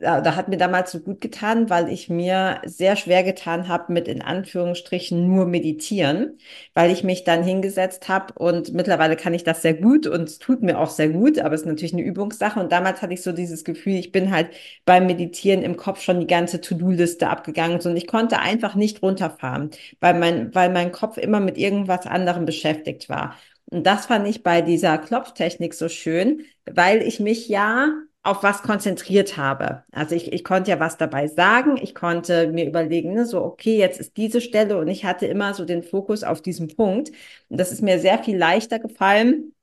[0.00, 4.06] da hat mir damals so gut getan, weil ich mir sehr schwer getan habe mit
[4.06, 6.38] in Anführungsstrichen nur meditieren,
[6.72, 10.38] weil ich mich dann hingesetzt habe und mittlerweile kann ich das sehr gut und es
[10.38, 13.22] tut mir auch sehr gut, aber es ist natürlich eine Übungssache und damals hatte ich
[13.22, 14.50] so dieses Gefühl, ich bin halt
[14.84, 19.70] beim Meditieren im Kopf schon die ganze To-Do-Liste abgegangen und ich konnte einfach nicht runterfahren,
[19.98, 23.36] weil mein, weil mein Kopf immer mit irgendwas anderem beschäftigt war.
[23.70, 27.90] Und das fand ich bei dieser Klopftechnik so schön, weil ich mich ja
[28.22, 29.84] auf was konzentriert habe.
[29.92, 33.78] Also ich, ich konnte ja was dabei sagen, ich konnte mir überlegen, ne, so, okay,
[33.78, 37.10] jetzt ist diese Stelle und ich hatte immer so den Fokus auf diesen Punkt.
[37.48, 39.54] Und das ist mir sehr viel leichter gefallen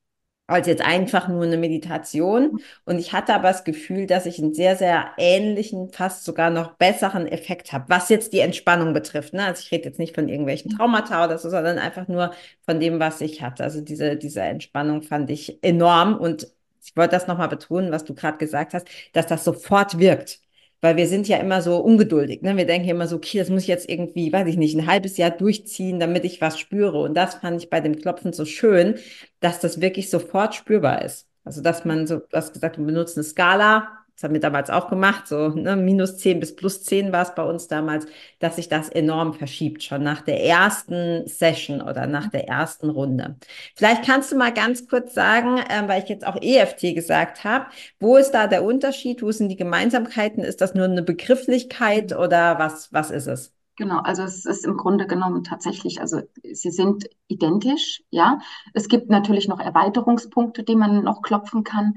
[0.48, 2.60] als jetzt einfach nur eine Meditation.
[2.86, 6.76] Und ich hatte aber das Gefühl, dass ich einen sehr, sehr ähnlichen, fast sogar noch
[6.76, 9.34] besseren Effekt habe, was jetzt die Entspannung betrifft.
[9.34, 9.44] Ne?
[9.44, 12.32] Also ich rede jetzt nicht von irgendwelchen Traumata oder so, sondern einfach nur
[12.65, 13.63] von dem, was ich hatte.
[13.63, 16.48] Also diese, diese Entspannung fand ich enorm und
[16.86, 20.39] ich wollte das nochmal betonen, was du gerade gesagt hast, dass das sofort wirkt.
[20.82, 22.41] Weil wir sind ja immer so ungeduldig.
[22.41, 22.56] Ne?
[22.58, 25.17] Wir denken immer so, okay, das muss ich jetzt irgendwie, weiß ich nicht, ein halbes
[25.17, 27.02] Jahr durchziehen, damit ich was spüre.
[27.02, 28.95] Und das fand ich bei dem Klopfen so schön,
[29.39, 31.28] dass das wirklich sofort spürbar ist.
[31.43, 34.69] Also, dass man so, du hast gesagt, wir benutzen eine Skala, das haben wir damals
[34.69, 38.08] auch gemacht, so ne, minus 10 bis plus 10 war es bei uns damals,
[38.39, 43.36] dass sich das enorm verschiebt, schon nach der ersten Session oder nach der ersten Runde.
[43.75, 47.65] Vielleicht kannst du mal ganz kurz sagen, äh, weil ich jetzt auch EFT gesagt habe,
[47.99, 50.43] wo ist da der Unterschied, wo sind die Gemeinsamkeiten?
[50.43, 53.54] Ist das nur eine Begrifflichkeit oder was, was ist es?
[53.78, 58.39] Genau, also es ist im Grunde genommen tatsächlich, also sie sind identisch, ja.
[58.73, 61.95] Es gibt natürlich noch Erweiterungspunkte, die man noch klopfen kann.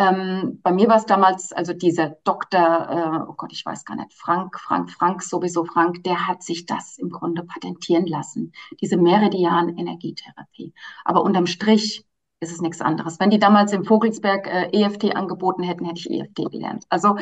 [0.00, 3.96] Ähm, bei mir war es damals, also dieser Doktor, äh, oh Gott, ich weiß gar
[3.96, 8.96] nicht, Frank, Frank, Frank, sowieso Frank, der hat sich das im Grunde patentieren lassen, diese
[8.96, 10.72] Meridian-Energietherapie.
[11.04, 12.06] Aber unterm Strich
[12.40, 13.20] ist es nichts anderes.
[13.20, 16.86] Wenn die damals im Vogelsberg äh, EFT angeboten hätten, hätte ich EFT gelernt.
[16.88, 17.16] Also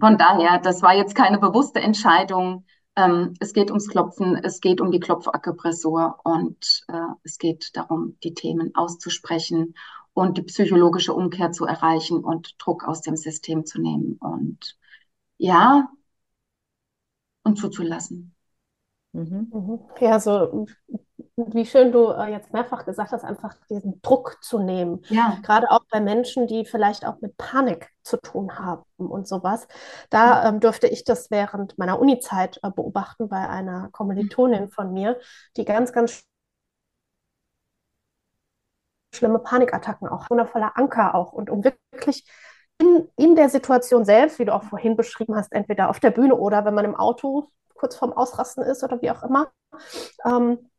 [0.00, 2.64] von daher, das war jetzt keine bewusste Entscheidung.
[2.96, 8.16] Ähm, es geht ums Klopfen, es geht um die Klopfakupressur und äh, es geht darum,
[8.24, 9.74] die Themen auszusprechen
[10.14, 14.78] und die psychologische Umkehr zu erreichen und Druck aus dem System zu nehmen und
[15.36, 15.88] ja,
[17.42, 18.34] und zuzulassen.
[19.12, 19.50] Mhm.
[19.52, 19.80] mhm.
[20.00, 20.66] Ja, so
[21.36, 25.02] wie schön du äh, jetzt mehrfach gesagt hast, einfach diesen Druck zu nehmen.
[25.08, 25.38] Ja.
[25.42, 29.66] Gerade auch bei Menschen, die vielleicht auch mit Panik zu tun haben und sowas.
[30.10, 35.18] Da ähm, durfte ich das während meiner Uni-Zeit äh, beobachten bei einer Kommilitonin von mir,
[35.56, 36.24] die ganz, ganz
[39.14, 41.32] schlimme Panikattacken auch, wundervoller Anker auch.
[41.32, 42.26] Und um wirklich
[42.78, 46.34] in, in der Situation selbst, wie du auch vorhin beschrieben hast, entweder auf der Bühne
[46.36, 49.50] oder wenn man im Auto kurz vorm Ausrasten ist oder wie auch immer,
[50.24, 50.70] ähm,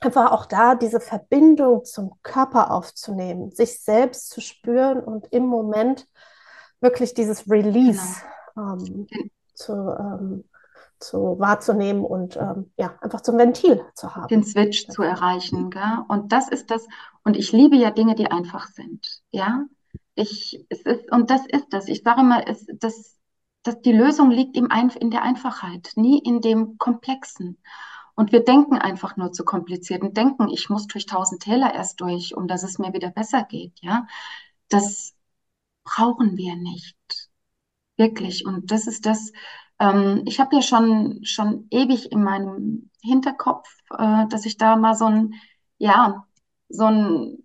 [0.00, 6.06] einfach auch da diese Verbindung zum Körper aufzunehmen, sich selbst zu spüren und im Moment
[6.80, 8.22] wirklich dieses Release
[8.54, 8.74] genau.
[8.74, 9.06] ähm,
[9.54, 10.44] zu, ähm,
[11.04, 14.28] zu wahrzunehmen und ähm, ja, einfach zum Ventil zu haben.
[14.28, 15.70] Den Switch zu erreichen.
[15.70, 15.98] Gell?
[16.08, 16.86] Und das ist das,
[17.22, 19.22] und ich liebe ja Dinge, die einfach sind.
[19.30, 19.64] Ja,
[20.14, 21.88] ich, es ist, und das ist das.
[21.88, 23.18] Ich sage immer, es, das,
[23.62, 27.58] das, die Lösung liegt im Einf in der Einfachheit, nie in dem Komplexen.
[28.14, 32.00] Und wir denken einfach nur zu kompliziert und denken, ich muss durch tausend Täler erst
[32.00, 33.80] durch, um dass es mir wieder besser geht.
[33.80, 34.06] Ja,
[34.68, 35.14] das
[35.82, 36.96] brauchen wir nicht.
[37.96, 38.46] Wirklich.
[38.46, 39.32] Und das ist das,
[39.78, 44.94] ähm, ich habe ja schon, schon ewig in meinem Hinterkopf, äh, dass ich da mal
[44.94, 45.34] so ein,
[45.78, 46.26] ja,
[46.68, 47.44] so ein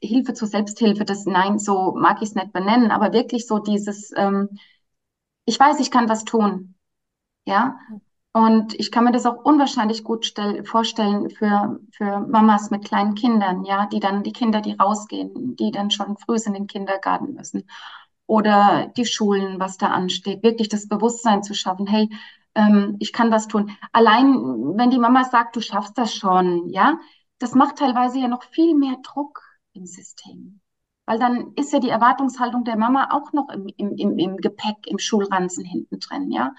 [0.00, 4.12] Hilfe zur Selbsthilfe, das nein, so mag ich es nicht benennen, aber wirklich so dieses,
[4.16, 4.50] ähm,
[5.44, 6.74] ich weiß, ich kann was tun.
[7.46, 7.78] Ja.
[8.32, 13.14] Und ich kann mir das auch unwahrscheinlich gut stell, vorstellen für, für Mamas mit kleinen
[13.14, 17.32] Kindern, ja, die dann, die Kinder, die rausgehen, die dann schon früh in den Kindergarten
[17.32, 17.66] müssen.
[18.26, 22.08] Oder die Schulen, was da ansteht, wirklich das Bewusstsein zu schaffen, hey,
[22.54, 23.70] ähm, ich kann was tun.
[23.92, 24.34] Allein,
[24.76, 26.98] wenn die Mama sagt, du schaffst das schon, ja,
[27.38, 29.42] das macht teilweise ja noch viel mehr Druck
[29.74, 30.60] im System.
[31.04, 34.86] Weil dann ist ja die Erwartungshaltung der Mama auch noch im, im, im, im Gepäck,
[34.86, 36.52] im Schulranzen hinten drin, ja.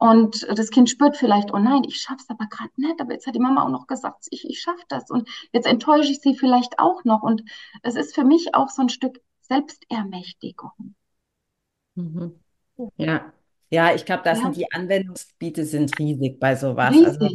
[0.00, 3.34] Und das Kind spürt vielleicht, oh nein, ich schaff's aber gerade nicht, aber jetzt hat
[3.34, 5.10] die Mama auch noch gesagt, ich, ich schaff das.
[5.10, 7.22] Und jetzt enttäusche ich sie vielleicht auch noch.
[7.22, 7.42] Und
[7.82, 10.94] es ist für mich auch so ein Stück Selbstermächtigung.
[11.98, 12.32] Mhm.
[12.96, 13.32] Ja,
[13.70, 14.44] ja, ich glaube, das ja.
[14.44, 16.94] sind die Anwendungsgebiete sind riesig bei sowas.
[16.94, 17.06] Riesig.
[17.06, 17.28] Also,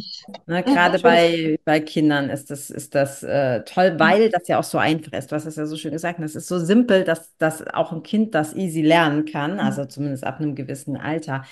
[0.48, 4.64] ne, gerade bei, bei Kindern ist das, ist das äh, toll, weil das ja auch
[4.64, 5.32] so einfach ist.
[5.32, 6.20] Du hast es ja so schön gesagt.
[6.20, 10.24] Das ist so simpel, dass, dass auch ein Kind das easy lernen kann, also zumindest
[10.24, 11.44] ab einem gewissen Alter.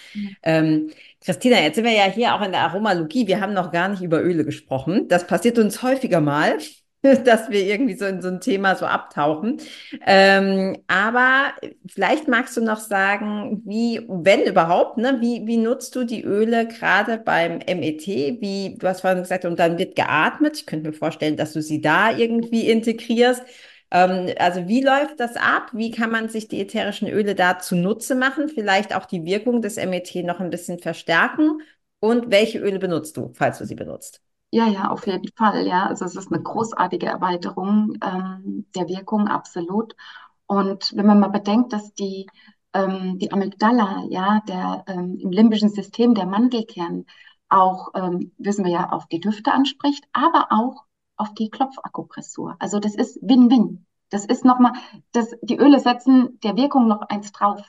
[0.41, 0.89] Ähm,
[1.23, 3.27] Christina, jetzt sind wir ja hier auch in der Aromalogie.
[3.27, 5.07] Wir haben noch gar nicht über Öle gesprochen.
[5.09, 6.57] Das passiert uns häufiger mal.
[7.25, 9.59] dass wir irgendwie so in so ein Thema so abtauchen.
[10.05, 11.53] Ähm, aber
[11.87, 16.67] vielleicht magst du noch sagen, wie, wenn überhaupt, ne, wie, wie nutzt du die Öle
[16.67, 18.05] gerade beim MET?
[18.07, 20.57] Wie, du hast vorhin gesagt, und dann wird geatmet.
[20.57, 23.43] Ich könnte mir vorstellen, dass du sie da irgendwie integrierst.
[23.91, 25.71] Ähm, also wie läuft das ab?
[25.73, 28.47] Wie kann man sich die ätherischen Öle da zunutze machen?
[28.49, 31.61] Vielleicht auch die Wirkung des MET noch ein bisschen verstärken?
[31.99, 34.21] Und welche Öle benutzt du, falls du sie benutzt?
[34.53, 35.85] Ja, ja, auf jeden Fall, ja.
[35.87, 39.95] Also es ist eine großartige Erweiterung ähm, der Wirkung, absolut.
[40.47, 42.27] Und wenn man mal bedenkt, dass die,
[42.73, 47.05] ähm, die Amygdala, ja, der ähm, im limbischen System der Mandelkern
[47.49, 50.85] auch, ähm, wissen wir ja, auf die Düfte anspricht, aber auch
[51.17, 52.55] auf die Klopfakupressur.
[52.59, 53.85] Also das ist Win-Win.
[54.09, 54.73] Das ist nochmal,
[55.13, 57.61] das, die Öle setzen der Wirkung noch eins drauf.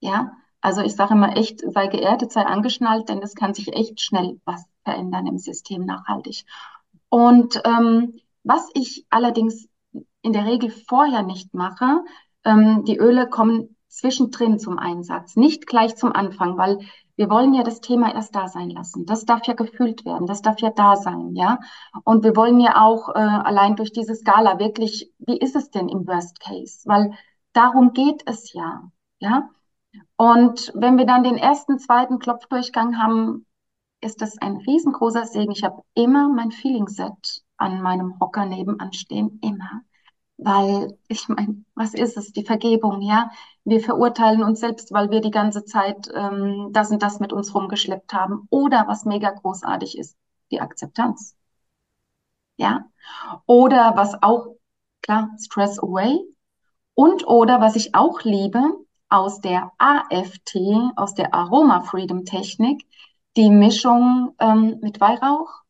[0.00, 0.32] Ja,
[0.66, 4.40] also ich sage immer echt, sei geerdet, sei angeschnallt, denn es kann sich echt schnell
[4.44, 6.44] was verändern im System nachhaltig.
[7.08, 9.68] Und ähm, was ich allerdings
[10.22, 12.02] in der Regel vorher nicht mache,
[12.44, 16.80] ähm, die Öle kommen zwischendrin zum Einsatz, nicht gleich zum Anfang, weil
[17.14, 19.06] wir wollen ja das Thema erst da sein lassen.
[19.06, 21.60] Das darf ja gefühlt werden, das darf ja da sein, ja.
[22.02, 25.88] Und wir wollen ja auch äh, allein durch diese Skala wirklich, wie ist es denn
[25.88, 26.80] im Worst Case?
[26.86, 27.12] Weil
[27.52, 29.48] darum geht es ja, ja.
[30.16, 33.46] Und wenn wir dann den ersten, zweiten Klopfdurchgang haben,
[34.00, 35.52] ist das ein riesengroßer Segen.
[35.52, 39.82] Ich habe immer mein Feeling-Set an meinem Hocker nebenan stehen, immer.
[40.38, 42.32] Weil ich meine, was ist es?
[42.32, 43.30] Die Vergebung, ja?
[43.64, 47.54] Wir verurteilen uns selbst, weil wir die ganze Zeit ähm, das und das mit uns
[47.54, 48.46] rumgeschleppt haben.
[48.50, 50.16] Oder was mega großartig ist,
[50.50, 51.36] die Akzeptanz.
[52.56, 52.86] Ja?
[53.46, 54.56] Oder was auch,
[55.02, 56.18] klar, Stress Away.
[56.94, 58.62] Und oder was ich auch liebe,
[59.08, 60.56] aus der AFT,
[60.96, 62.86] aus der Aroma Freedom Technik,
[63.36, 65.62] die Mischung ähm, mit Weihrauch,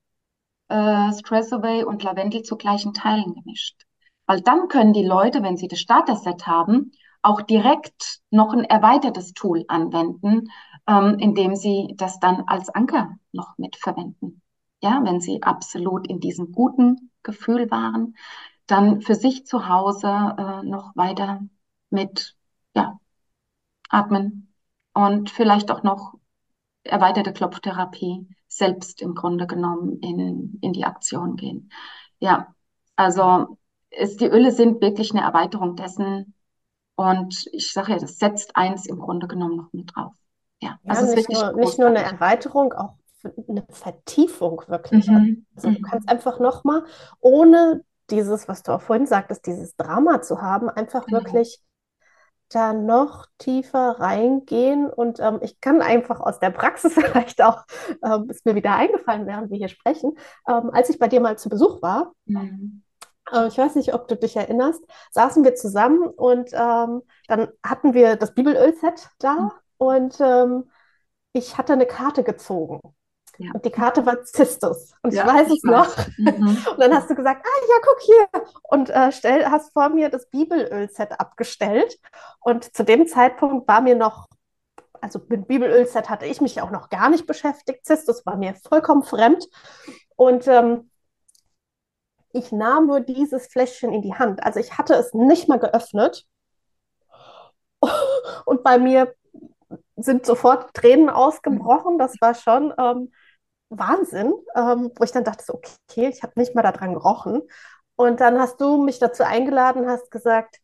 [0.69, 3.83] äh, Stress Away und Lavendel zu gleichen Teilen gemischt.
[4.27, 9.33] Weil dann können die Leute, wenn sie das Starter-Set haben, auch direkt noch ein erweitertes
[9.33, 10.49] Tool anwenden,
[10.87, 14.43] ähm, indem sie das dann als Anker noch mitverwenden.
[14.83, 18.17] Ja, wenn sie absolut in diesem guten Gefühl waren,
[18.67, 21.41] dann für sich zu Hause äh, noch weiter
[21.91, 22.37] mit
[22.75, 22.99] ja,
[23.89, 24.55] atmen
[24.93, 26.15] und vielleicht auch noch
[26.83, 31.71] erweiterte Klopftherapie selbst im Grunde genommen in, in die Aktion gehen.
[32.19, 32.55] Ja,
[32.95, 33.59] also
[33.91, 36.35] es, die Öle sind wirklich eine Erweiterung dessen.
[36.95, 40.15] Und ich sage ja, das setzt eins im Grunde genommen noch mit drauf.
[40.61, 42.95] Ja, ja also nicht, nur, nicht nur eine Erweiterung, auch
[43.49, 45.07] eine Vertiefung wirklich.
[45.09, 45.47] Mhm.
[45.55, 45.83] Also du mhm.
[45.83, 46.85] kannst einfach nochmal,
[47.21, 51.19] ohne dieses, was du auch vorhin sagtest, dieses Drama zu haben, einfach genau.
[51.19, 51.61] wirklich
[52.49, 57.65] da noch tiefer reingehen und ähm, ich kann einfach aus der Praxis vielleicht auch,
[58.05, 60.17] ähm, ist mir wieder eingefallen, während wir hier sprechen,
[60.49, 62.83] ähm, als ich bei dir mal zu Besuch war, mhm.
[63.33, 67.95] äh, ich weiß nicht, ob du dich erinnerst, saßen wir zusammen und ähm, dann hatten
[67.95, 69.51] wir das Bibelöl-Set da mhm.
[69.79, 70.71] und ähm,
[71.33, 72.81] ich hatte eine Karte gezogen.
[73.39, 73.51] Ja.
[73.53, 74.95] Und die Karte war Zistus.
[75.03, 75.97] Und ja, ich weiß es noch.
[76.17, 76.59] Mhm.
[76.71, 78.43] Und dann hast du gesagt, ah ja, guck hier.
[78.63, 81.99] Und äh, stell, hast vor mir das Bibelöl-Set abgestellt.
[82.41, 84.29] Und zu dem Zeitpunkt war mir noch,
[85.01, 87.85] also mit Bibelöl-Set hatte ich mich auch noch gar nicht beschäftigt.
[87.85, 89.47] Zistus war mir vollkommen fremd.
[90.17, 90.91] Und ähm,
[92.33, 94.43] ich nahm nur dieses Fläschchen in die Hand.
[94.43, 96.25] Also ich hatte es nicht mal geöffnet.
[98.47, 99.15] Und bei mir
[99.97, 101.99] sind sofort Tränen ausgebrochen.
[101.99, 103.13] Das war schon ähm,
[103.79, 107.43] Wahnsinn, ähm, wo ich dann dachte, so, okay, ich habe nicht mal daran gerochen.
[107.97, 110.59] Und dann hast du mich dazu eingeladen, hast gesagt,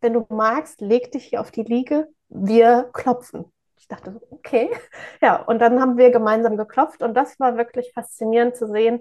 [0.00, 3.44] wenn du magst, leg dich hier auf die Liege, wir klopfen.
[3.76, 4.70] Ich dachte, okay.
[5.22, 9.00] Ja, und dann haben wir gemeinsam geklopft und das war wirklich faszinierend zu sehen,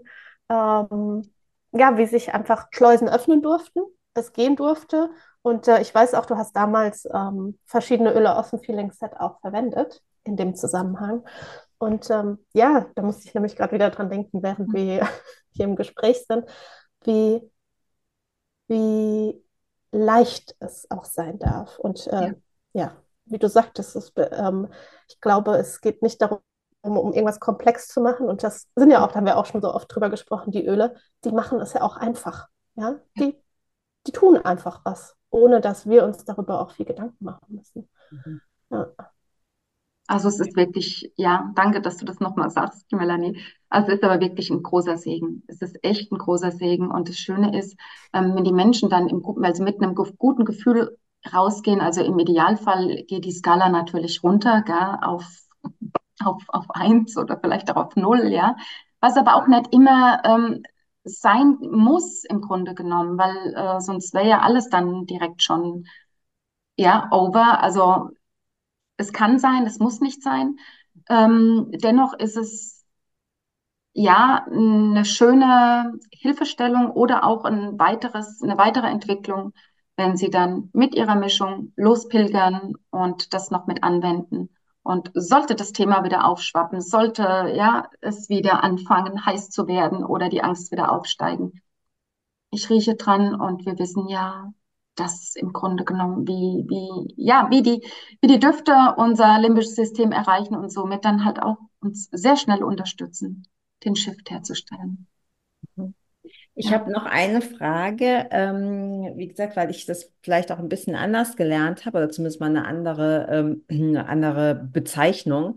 [0.49, 1.31] ähm,
[1.71, 3.81] ja, wie sich einfach Schleusen öffnen durften,
[4.13, 5.11] es gehen durfte.
[5.41, 9.13] Und äh, ich weiß auch, du hast damals ähm, verschiedene Öle aus dem Feeling Set
[9.19, 11.23] auch verwendet in dem Zusammenhang.
[11.79, 15.07] Und ähm, ja, da musste ich nämlich gerade wieder dran denken, während wir
[15.51, 16.45] hier im Gespräch sind,
[17.03, 17.41] wie,
[18.67, 19.41] wie
[19.91, 21.79] leicht es auch sein darf.
[21.79, 22.33] Und äh, ja.
[22.73, 22.95] ja.
[23.25, 24.67] wie du sagtest, es, ähm,
[25.07, 26.39] ich glaube, es geht nicht darum,
[26.81, 28.27] um, um irgendwas komplex zu machen.
[28.27, 30.65] Und das sind ja auch, da haben wir auch schon so oft drüber gesprochen, die
[30.65, 32.47] Öle, die machen es ja auch einfach.
[32.75, 33.37] Ja, die,
[34.05, 37.89] die tun einfach was, ohne dass wir uns darüber auch viel Gedanken machen müssen.
[38.11, 38.41] Mhm.
[38.69, 38.87] Ja.
[40.09, 43.39] Also es ist wirklich, ja, danke, dass du das nochmal sagst, Melanie.
[43.69, 45.43] Also es ist aber wirklich ein großer Segen.
[45.47, 46.89] Es ist echt ein großer Segen.
[46.89, 47.77] Und das Schöne ist,
[48.11, 50.97] ähm, wenn die Menschen dann im, also mit einem guten Gefühl
[51.31, 55.27] rausgehen, also im Idealfall geht die Skala natürlich runter, gell, auf,
[56.25, 58.55] auf, auf eins oder vielleicht auch auf null, ja.
[59.01, 60.63] Was aber auch nicht immer ähm,
[61.03, 65.85] sein muss im Grunde genommen, weil äh, sonst wäre ja alles dann direkt schon
[66.77, 67.61] ja over.
[67.63, 68.09] Also
[68.99, 70.57] es kann sein, es muss nicht sein.
[71.09, 72.85] Ähm, dennoch ist es
[73.93, 79.53] ja eine schöne Hilfestellung oder auch ein weiteres, eine weitere Entwicklung,
[79.95, 84.49] wenn Sie dann mit Ihrer Mischung lospilgern und das noch mit anwenden.
[84.83, 87.23] Und sollte das Thema wieder aufschwappen, sollte
[87.55, 91.61] ja es wieder anfangen, heiß zu werden oder die Angst wieder aufsteigen.
[92.51, 94.51] Ich rieche dran und wir wissen ja,
[94.99, 97.83] das im Grunde genommen, wie, wie, ja, wie die,
[98.21, 102.63] wie die Düfte unser limbisches System erreichen und somit dann halt auch uns sehr schnell
[102.63, 103.47] unterstützen,
[103.83, 105.07] den Shift herzustellen.
[106.55, 106.71] Ich ja.
[106.73, 111.37] habe noch eine Frage, ähm, wie gesagt, weil ich das vielleicht auch ein bisschen anders
[111.37, 115.55] gelernt habe, oder zumindest mal eine andere, ähm, eine andere Bezeichnung.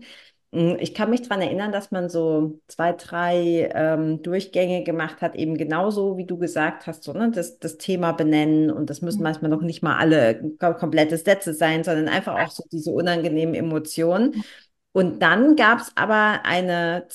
[0.53, 5.35] Hm, ich kann mich daran erinnern, dass man so zwei, drei ähm, Durchgänge gemacht hat,
[5.35, 9.17] eben genauso wie du gesagt hast, so, ne, das, das Thema benennen und das müssen
[9.17, 9.23] mhm.
[9.23, 14.29] manchmal noch nicht mal alle komplette Sätze sein, sondern einfach auch so diese unangenehmen Emotionen.
[14.35, 14.43] Mhm.
[14.91, 17.07] Und dann gab es aber eine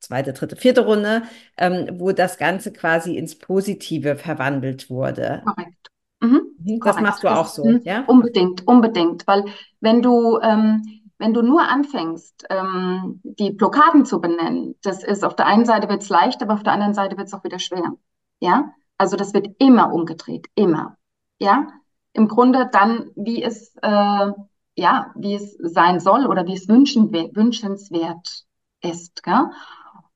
[0.00, 1.22] zweite, dritte, vierte Runde,
[1.56, 5.42] ähm, wo das Ganze quasi ins Positive verwandelt wurde.
[5.46, 5.90] Korrekt.
[6.20, 6.42] Mhm.
[6.58, 7.00] mhm das Korrekt.
[7.00, 8.04] machst du auch so, ja?
[8.06, 9.44] Unbedingt, unbedingt, weil
[9.80, 10.82] wenn du ähm,
[11.18, 15.88] wenn du nur anfängst, ähm, die Blockaden zu benennen, das ist auf der einen Seite
[15.88, 17.96] wird es leicht, aber auf der anderen Seite wird es auch wieder schwer.
[18.40, 20.96] Ja, also das wird immer umgedreht, immer.
[21.38, 21.68] Ja,
[22.12, 24.32] im Grunde dann, wie es äh,
[24.76, 28.44] ja, wie es sein soll oder wie es wünschen, wünschenswert
[28.82, 29.22] ist.
[29.22, 29.50] Gell?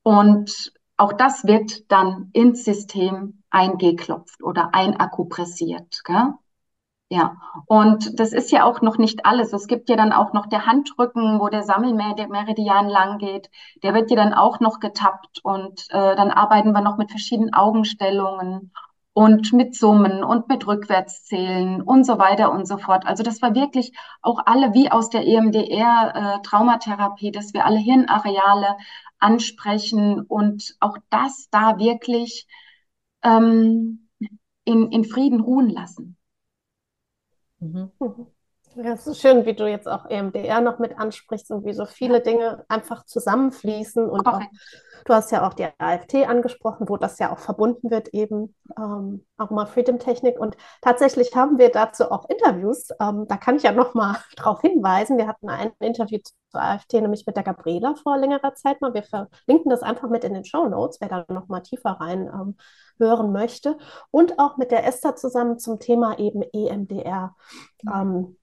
[0.03, 6.03] Und auch das wird dann ins System eingeklopft oder einakkupressiert.
[6.05, 6.35] Gell?
[7.13, 9.53] Ja, und das ist ja auch noch nicht alles.
[9.53, 13.51] Es gibt ja dann auch noch der Handrücken, wo der Sammelmeridian lang geht.
[13.83, 17.53] Der wird ja dann auch noch getappt und äh, dann arbeiten wir noch mit verschiedenen
[17.53, 18.73] Augenstellungen
[19.13, 23.05] und mit Summen und mit Rückwärtszählen und so weiter und so fort.
[23.07, 23.93] Also das war wirklich
[24.23, 28.77] auch alle wie aus der EMDR äh, Traumatherapie, dass wir alle Hirnareale
[29.19, 32.47] ansprechen und auch das da wirklich
[33.23, 34.09] ähm,
[34.65, 36.17] in, in Frieden ruhen lassen.
[37.61, 37.91] Mhm.
[38.77, 41.87] Ja, es ist schön, wie du jetzt auch EMDR noch mit ansprichst und wie so
[41.87, 44.09] viele Dinge einfach zusammenfließen.
[44.09, 44.41] Und auch,
[45.05, 49.27] du hast ja auch die AFT angesprochen, wo das ja auch verbunden wird, eben ähm,
[49.37, 50.39] Aroma Freedom Technik.
[50.39, 52.91] Und tatsächlich haben wir dazu auch Interviews.
[53.01, 55.19] Ähm, da kann ich ja noch mal darauf hinweisen.
[55.19, 56.19] Wir hatten ein Interview
[56.51, 58.95] zur AFT, nämlich mit der Gabriela vor längerer Zeit mal.
[58.95, 62.29] Wir verlinken das einfach mit in den Show Notes, wer da noch mal tiefer rein
[62.33, 62.57] ähm,
[63.01, 63.77] hören möchte.
[64.13, 67.35] Und auch mit der Esther zusammen zum Thema eben EMDR.
[67.83, 68.37] Mhm.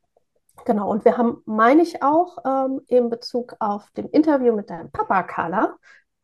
[0.65, 4.91] Genau, und wir haben, meine ich auch, ähm, in Bezug auf dem Interview mit deinem
[4.91, 5.77] Papa, Carla,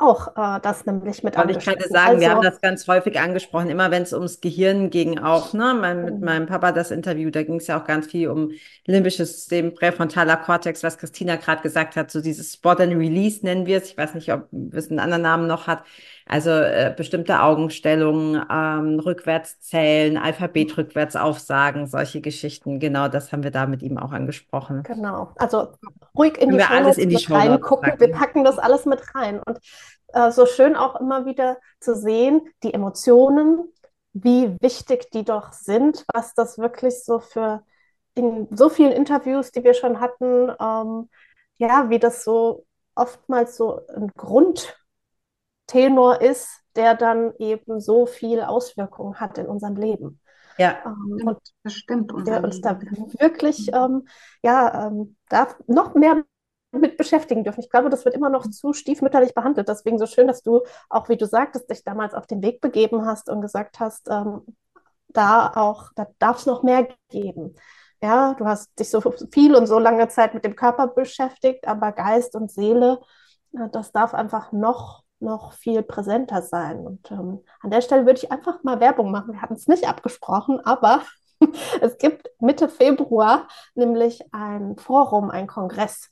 [0.04, 2.88] auch äh, das nämlich mit Aber ich kann dir sagen, also, wir haben das ganz
[2.88, 5.78] häufig angesprochen, immer wenn es ums Gehirn ging auch, ne?
[5.80, 6.26] Mein, mit mhm.
[6.26, 8.52] meinem Papa das Interview, da ging es ja auch ganz viel um
[8.86, 13.66] limbisches System, präfrontaler Kortex, was Christina gerade gesagt hat, so dieses Spot and Release nennen
[13.66, 13.90] wir es.
[13.90, 15.84] Ich weiß nicht, ob es einen anderen Namen noch hat.
[16.28, 22.80] Also äh, bestimmte Augenstellungen, ähm, Rückwärtszählen, Alphabet rückwärts aufsagen, solche Geschichten.
[22.80, 24.84] Genau, das haben wir da mit ihm auch angesprochen.
[24.84, 25.32] Genau.
[25.36, 25.74] Also
[26.18, 28.00] ruhig in die, alles in die Show reingucken.
[28.00, 29.42] Wir packen das alles mit rein.
[29.46, 29.60] Und
[30.14, 33.72] äh, so schön auch immer wieder zu sehen, die Emotionen,
[34.14, 37.64] wie wichtig die doch sind, was das wirklich so für
[38.16, 41.10] in so vielen Interviews, die wir schon hatten, ähm,
[41.58, 44.78] ja, wie das so oftmals so ein Grund
[45.68, 50.20] Tenor ist, der dann eben so viel Auswirkungen hat in unserem Leben.
[50.58, 52.12] Ja, ähm, und das stimmt.
[52.28, 52.80] Der uns da
[53.20, 54.08] wirklich ähm,
[54.44, 56.24] ja, ähm, darf noch mehr
[56.72, 57.62] mit beschäftigen dürfen.
[57.62, 59.70] Ich glaube, das wird immer noch zu stiefmütterlich behandelt.
[59.70, 63.06] Deswegen so schön, dass du, auch wie du sagtest, dich damals auf den Weg begeben
[63.06, 64.42] hast und gesagt hast, ähm,
[65.10, 67.56] da auch, da darf es noch mehr geben.
[68.02, 69.02] Ja, du hast dich so
[69.32, 73.00] viel und so lange Zeit mit dem Körper beschäftigt, aber Geist und Seele,
[73.72, 76.86] das darf einfach noch, noch viel präsenter sein.
[76.86, 79.34] Und ähm, an der Stelle würde ich einfach mal Werbung machen.
[79.34, 81.02] Wir hatten es nicht abgesprochen, aber
[81.82, 86.10] es gibt Mitte Februar nämlich ein Forum, ein Kongress.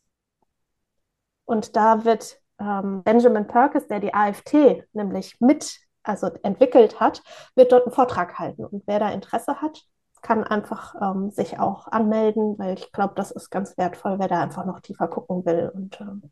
[1.45, 4.53] Und da wird ähm, Benjamin Perkins, der die AfT
[4.93, 7.21] nämlich mit, also entwickelt hat,
[7.55, 8.65] wird dort einen Vortrag halten.
[8.65, 9.83] Und wer da Interesse hat,
[10.21, 14.41] kann einfach ähm, sich auch anmelden, weil ich glaube, das ist ganz wertvoll, wer da
[14.41, 15.71] einfach noch tiefer gucken will.
[15.73, 16.31] Und ähm,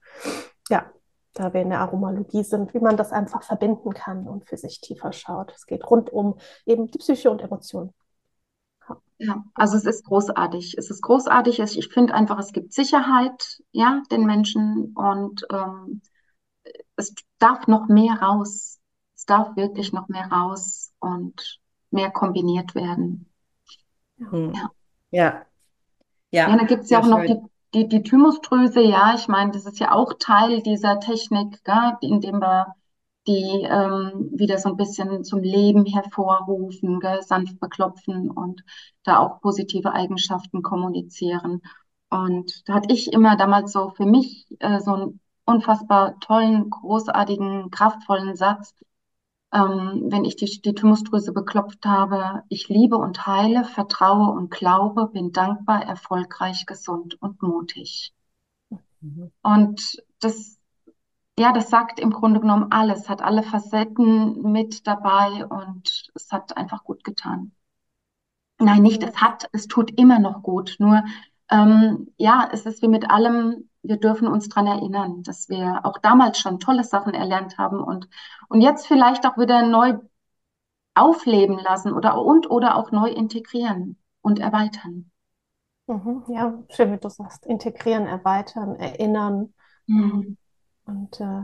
[0.70, 0.86] ja,
[1.34, 4.82] da wir in der Aromalogie sind, wie man das einfach verbinden kann und für sich
[4.82, 5.54] tiefer schaut.
[5.56, 7.94] Es geht rund um eben die Psyche und Emotionen.
[9.20, 10.76] Ja, also es ist großartig.
[10.78, 11.60] Es ist großartig.
[11.60, 16.02] Ich finde einfach, es gibt Sicherheit, ja, den Menschen und ähm,
[16.96, 18.80] es darf noch mehr raus.
[19.16, 21.60] Es darf wirklich noch mehr raus und
[21.92, 23.30] mehr kombiniert werden.
[24.18, 24.54] Hm.
[24.54, 24.72] Ja.
[25.12, 25.46] Ja.
[26.32, 27.38] Ja, ja da gibt es ja auch noch die,
[27.74, 32.40] die, die Thymusdrüse, ja, ich meine, das ist ja auch Teil dieser Technik, gell, indem
[32.42, 32.76] wir
[33.28, 38.64] die ähm, wieder so ein bisschen zum Leben hervorrufen, gell, sanft beklopfen und
[39.04, 41.62] da auch positive Eigenschaften kommunizieren.
[42.10, 47.70] Und da hatte ich immer damals so für mich äh, so einen unfassbar tollen, großartigen,
[47.72, 48.74] kraftvollen Satz,
[49.54, 52.44] ähm, wenn ich die, die Thymusdrüse beklopft habe.
[52.50, 58.14] Ich liebe und heile, vertraue und glaube, bin dankbar, erfolgreich, gesund und mutig.
[59.02, 59.32] Mhm.
[59.42, 60.60] Und das
[61.40, 66.58] ja, das sagt im Grunde genommen alles, hat alle Facetten mit dabei und es hat
[66.58, 67.54] einfach gut getan.
[68.60, 70.76] Nein, nicht es hat, es tut immer noch gut.
[70.80, 71.02] Nur
[71.50, 75.98] ähm, ja, es ist wie mit allem, wir dürfen uns dran erinnern, dass wir auch
[76.00, 78.10] damals schon tolle Sachen erlernt haben und,
[78.50, 79.98] und jetzt vielleicht auch wieder neu
[80.96, 85.12] aufleben lassen oder und oder auch neu integrieren und erweitern.
[85.88, 87.46] Mhm, ja, schön, wie du sagst.
[87.46, 89.54] Integrieren, erweitern, erinnern.
[89.88, 90.38] Mhm.
[90.86, 91.44] Und äh,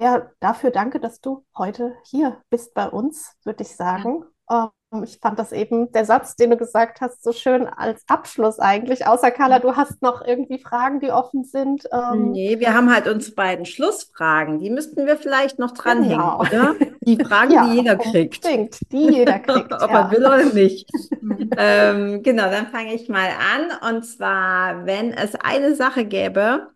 [0.00, 4.20] ja, dafür danke, dass du heute hier bist bei uns, würde ich sagen.
[4.20, 4.33] Ja.
[4.50, 4.70] Ähm,
[5.02, 9.06] ich fand das eben, der Satz, den du gesagt hast, so schön als Abschluss eigentlich.
[9.06, 11.88] Außer Carla, du hast noch irgendwie Fragen, die offen sind.
[11.92, 14.60] Ähm, nee, wir haben halt unsere beiden Schlussfragen.
[14.60, 16.40] Die müssten wir vielleicht noch dranhängen, genau.
[16.40, 16.76] oder?
[17.00, 18.44] Die Fragen, ja, die jeder kriegt.
[18.44, 19.72] Unbedingt, die jeder kriegt.
[19.72, 20.00] Ob ja.
[20.00, 20.88] er will oder nicht.
[21.56, 23.94] ähm, genau, dann fange ich mal an.
[23.94, 26.68] Und zwar, wenn es eine Sache gäbe,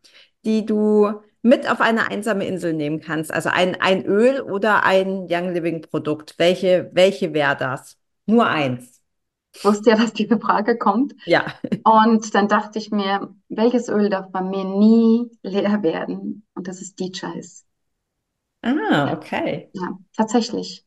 [0.44, 3.32] die du mit auf eine einsame Insel nehmen kannst?
[3.32, 6.34] Also ein, ein Öl oder ein Young Living Produkt?
[6.38, 7.96] Welche, welche wäre das?
[8.26, 9.00] Nur eins.
[9.54, 11.14] Ich wusste ja, dass diese Frage kommt.
[11.24, 11.54] Ja.
[11.84, 16.46] Und dann dachte ich mir, welches Öl darf bei mir nie leer werden?
[16.54, 17.64] Und das ist DJs.
[18.62, 19.70] Ah, okay.
[19.72, 20.84] Ja, tatsächlich.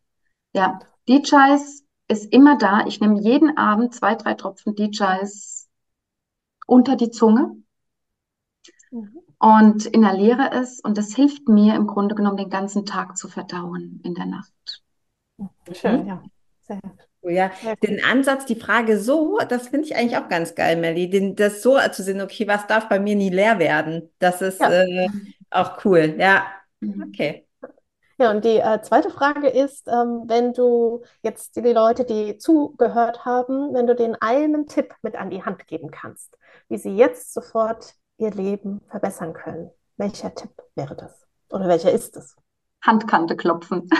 [0.53, 0.79] Ja,
[1.09, 2.85] DJs ist immer da.
[2.85, 5.69] Ich nehme jeden Abend zwei, drei Tropfen DJs
[6.67, 7.55] unter die Zunge.
[8.91, 13.27] Mhm und inhaliere es und das hilft mir im Grunde genommen den ganzen Tag zu
[13.27, 14.83] verdauen in der Nacht.
[15.73, 16.07] Schön, mhm.
[16.07, 16.23] ja.
[16.61, 16.79] Sehr
[17.23, 17.51] Oh ja,
[17.83, 21.07] den Ansatz, die Frage so, das finde ich eigentlich auch ganz geil, Melly.
[21.07, 24.11] Den, das so zu sehen, okay, was darf bei mir nie leer werden?
[24.17, 24.71] Das ist ja.
[24.71, 25.07] äh,
[25.51, 26.15] auch cool.
[26.17, 26.47] Ja,
[26.79, 27.03] mhm.
[27.07, 27.47] okay.
[28.17, 33.23] Ja, und die äh, zweite Frage ist, ähm, wenn du jetzt die Leute, die zugehört
[33.23, 36.39] haben, wenn du denen einen Tipp mit an die Hand geben kannst,
[36.69, 39.71] wie sie jetzt sofort ihr Leben verbessern können.
[39.97, 41.27] Welcher Tipp wäre das?
[41.49, 42.35] Oder welcher ist es?
[42.81, 43.89] Handkante klopfen.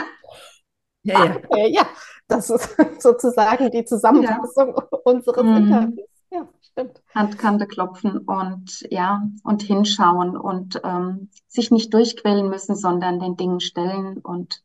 [1.04, 1.36] Ja, ja.
[1.36, 1.84] Okay, ja,
[2.28, 4.98] das ist sozusagen die Zusammenfassung ja.
[5.02, 5.56] unseres mhm.
[5.56, 6.08] Interviews.
[6.30, 7.02] Ja, stimmt.
[7.12, 13.58] Handkante klopfen und ja, und hinschauen und ähm, sich nicht durchquellen müssen, sondern den Dingen
[13.58, 14.62] stellen und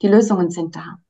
[0.00, 1.00] die Lösungen sind da.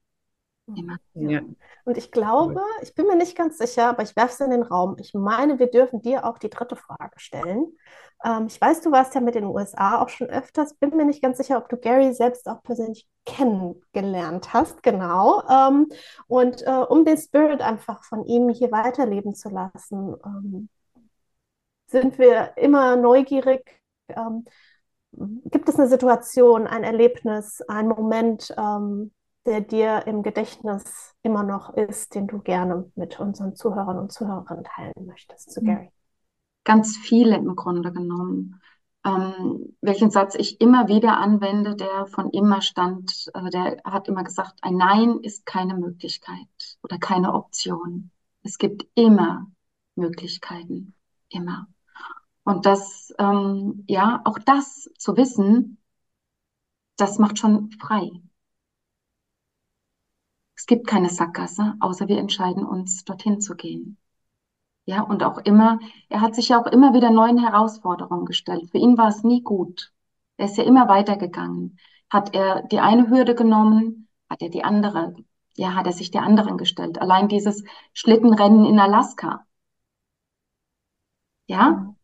[0.66, 0.96] Immer.
[1.14, 1.42] Ja.
[1.84, 4.62] Und ich glaube, ich bin mir nicht ganz sicher, aber ich werfe es in den
[4.62, 4.96] Raum.
[4.98, 7.76] Ich meine, wir dürfen dir auch die dritte Frage stellen.
[8.24, 10.74] Ähm, ich weiß, du warst ja mit den USA auch schon öfters.
[10.74, 14.82] Bin mir nicht ganz sicher, ob du Gary selbst auch persönlich kennengelernt hast.
[14.82, 15.42] Genau.
[15.48, 15.88] Ähm,
[16.28, 20.68] und äh, um den Spirit einfach von ihm hier weiterleben zu lassen, ähm,
[21.88, 23.80] sind wir immer neugierig.
[24.08, 24.46] Ähm,
[25.44, 29.12] gibt es eine Situation, ein Erlebnis, ein Moment, ähm,
[29.46, 34.64] der dir im Gedächtnis immer noch ist, den du gerne mit unseren Zuhörern und Zuhörerinnen
[34.64, 35.66] teilen möchtest zu mhm.
[35.66, 35.90] Gary?
[36.64, 38.60] Ganz viele im Grunde genommen.
[39.04, 44.24] Ähm, welchen Satz ich immer wieder anwende, der von immer stand, äh, der hat immer
[44.24, 48.10] gesagt, ein Nein ist keine Möglichkeit oder keine Option.
[48.42, 49.46] Es gibt immer
[49.94, 50.94] Möglichkeiten,
[51.28, 51.66] immer.
[52.44, 55.78] Und das, ähm, ja, auch das zu wissen,
[56.96, 58.10] das macht schon frei.
[60.64, 63.98] Es gibt keine Sackgasse, außer wir entscheiden uns, dorthin zu gehen.
[64.86, 68.70] Ja, und auch immer, er hat sich ja auch immer wieder neuen Herausforderungen gestellt.
[68.70, 69.92] Für ihn war es nie gut.
[70.38, 71.78] Er ist ja immer weitergegangen.
[72.08, 75.14] Hat er die eine Hürde genommen, hat er die andere,
[75.54, 76.98] ja, hat er sich der anderen gestellt.
[76.98, 77.62] Allein dieses
[77.92, 79.44] Schlittenrennen in Alaska.
[81.46, 81.94] Ja,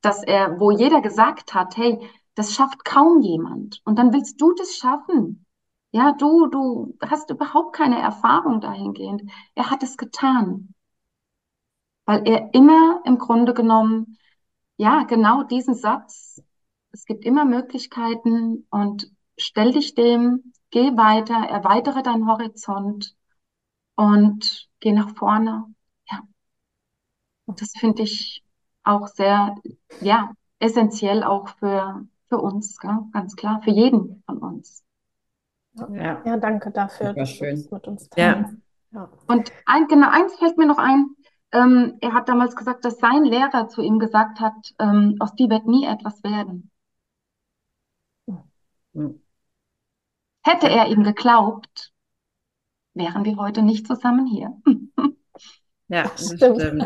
[0.00, 3.82] dass er, wo jeder gesagt hat, hey, das schafft kaum jemand.
[3.84, 5.45] Und dann willst du das schaffen.
[5.96, 9.22] Ja, du, du hast überhaupt keine Erfahrung dahingehend.
[9.54, 10.74] Er hat es getan.
[12.04, 14.18] Weil er immer im Grunde genommen,
[14.76, 16.42] ja, genau diesen Satz,
[16.92, 23.16] es gibt immer Möglichkeiten und stell dich dem, geh weiter, erweitere deinen Horizont
[23.94, 25.64] und geh nach vorne.
[26.10, 26.20] Ja.
[27.46, 28.44] Und das finde ich
[28.84, 29.54] auch sehr,
[30.02, 32.98] ja, essentiell auch für, für uns, gell?
[33.12, 34.85] ganz klar, für jeden von uns.
[35.76, 37.56] Ja, ja danke dafür, dass schön.
[37.56, 38.54] du das mit uns teilst.
[38.92, 39.00] Ja.
[39.00, 39.08] ja.
[39.28, 41.10] Und ein, genau eins fällt mir noch ein.
[41.52, 45.48] Ähm, er hat damals gesagt, dass sein Lehrer zu ihm gesagt hat, ähm, aus dir
[45.48, 46.70] wird nie etwas werden.
[48.92, 49.20] Mhm.
[50.42, 51.92] Hätte er ihm geglaubt,
[52.94, 54.56] wären wir heute nicht zusammen hier.
[55.88, 56.82] Ja, das stimmt.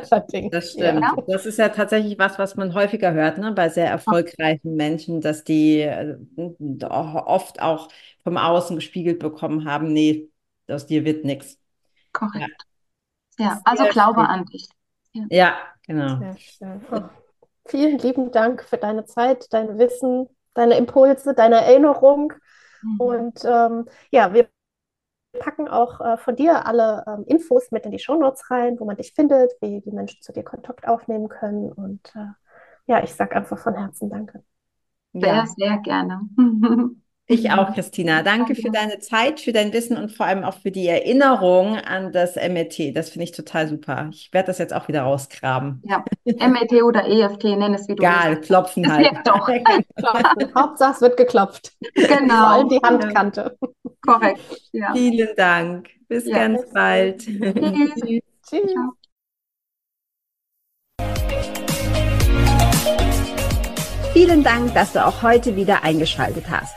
[0.53, 1.01] Das stimmt.
[1.01, 1.17] Ja.
[1.27, 3.53] Das ist ja tatsächlich was, was man häufiger hört, ne?
[3.53, 6.17] bei sehr erfolgreichen Menschen, dass die äh,
[6.87, 7.89] oft auch
[8.23, 10.31] vom Außen gespiegelt bekommen haben, nee,
[10.69, 11.59] aus dir wird nichts.
[12.13, 12.67] Korrekt.
[13.39, 14.69] Ja, ja also glaube an dich.
[15.13, 15.57] Ja, ja
[15.87, 16.19] genau.
[16.19, 16.81] Sehr schön.
[16.91, 17.03] Oh.
[17.67, 22.33] Vielen lieben Dank für deine Zeit, dein Wissen, deine Impulse, deine Erinnerung.
[22.83, 23.01] Mhm.
[23.01, 24.49] Und ähm, ja, wir
[25.39, 28.97] packen auch äh, von dir alle ähm, Infos mit in die Shownotes rein, wo man
[28.97, 31.71] dich findet, wie die Menschen zu dir Kontakt aufnehmen können.
[31.73, 32.27] Und äh,
[32.87, 34.43] ja, ich sage einfach von Herzen Danke.
[35.13, 35.47] Sehr, ja.
[35.47, 36.21] sehr gerne.
[37.31, 38.23] Ich auch, Christina.
[38.23, 42.11] Danke für deine Zeit, für dein Wissen und vor allem auch für die Erinnerung an
[42.11, 42.97] das MET.
[42.97, 44.09] Das finde ich total super.
[44.11, 45.81] Ich werde das jetzt auch wieder rausgraben.
[45.85, 48.49] Ja, MET oder EFT, nenn es wie du Egal, willst.
[48.49, 49.11] klopfen das halt.
[49.25, 49.49] Doch.
[50.57, 51.73] Hauptsache es wird geklopft.
[51.95, 52.35] Genau.
[52.35, 53.57] Vor allem die Handkante.
[54.01, 54.41] Korrekt.
[54.73, 54.93] Ja.
[54.93, 55.89] Vielen Dank.
[56.09, 56.37] Bis ja.
[56.37, 57.21] ganz bald.
[57.27, 58.23] Tschüss.
[58.49, 58.75] Tschüss.
[64.13, 66.77] Vielen Dank, dass du auch heute wieder eingeschaltet hast.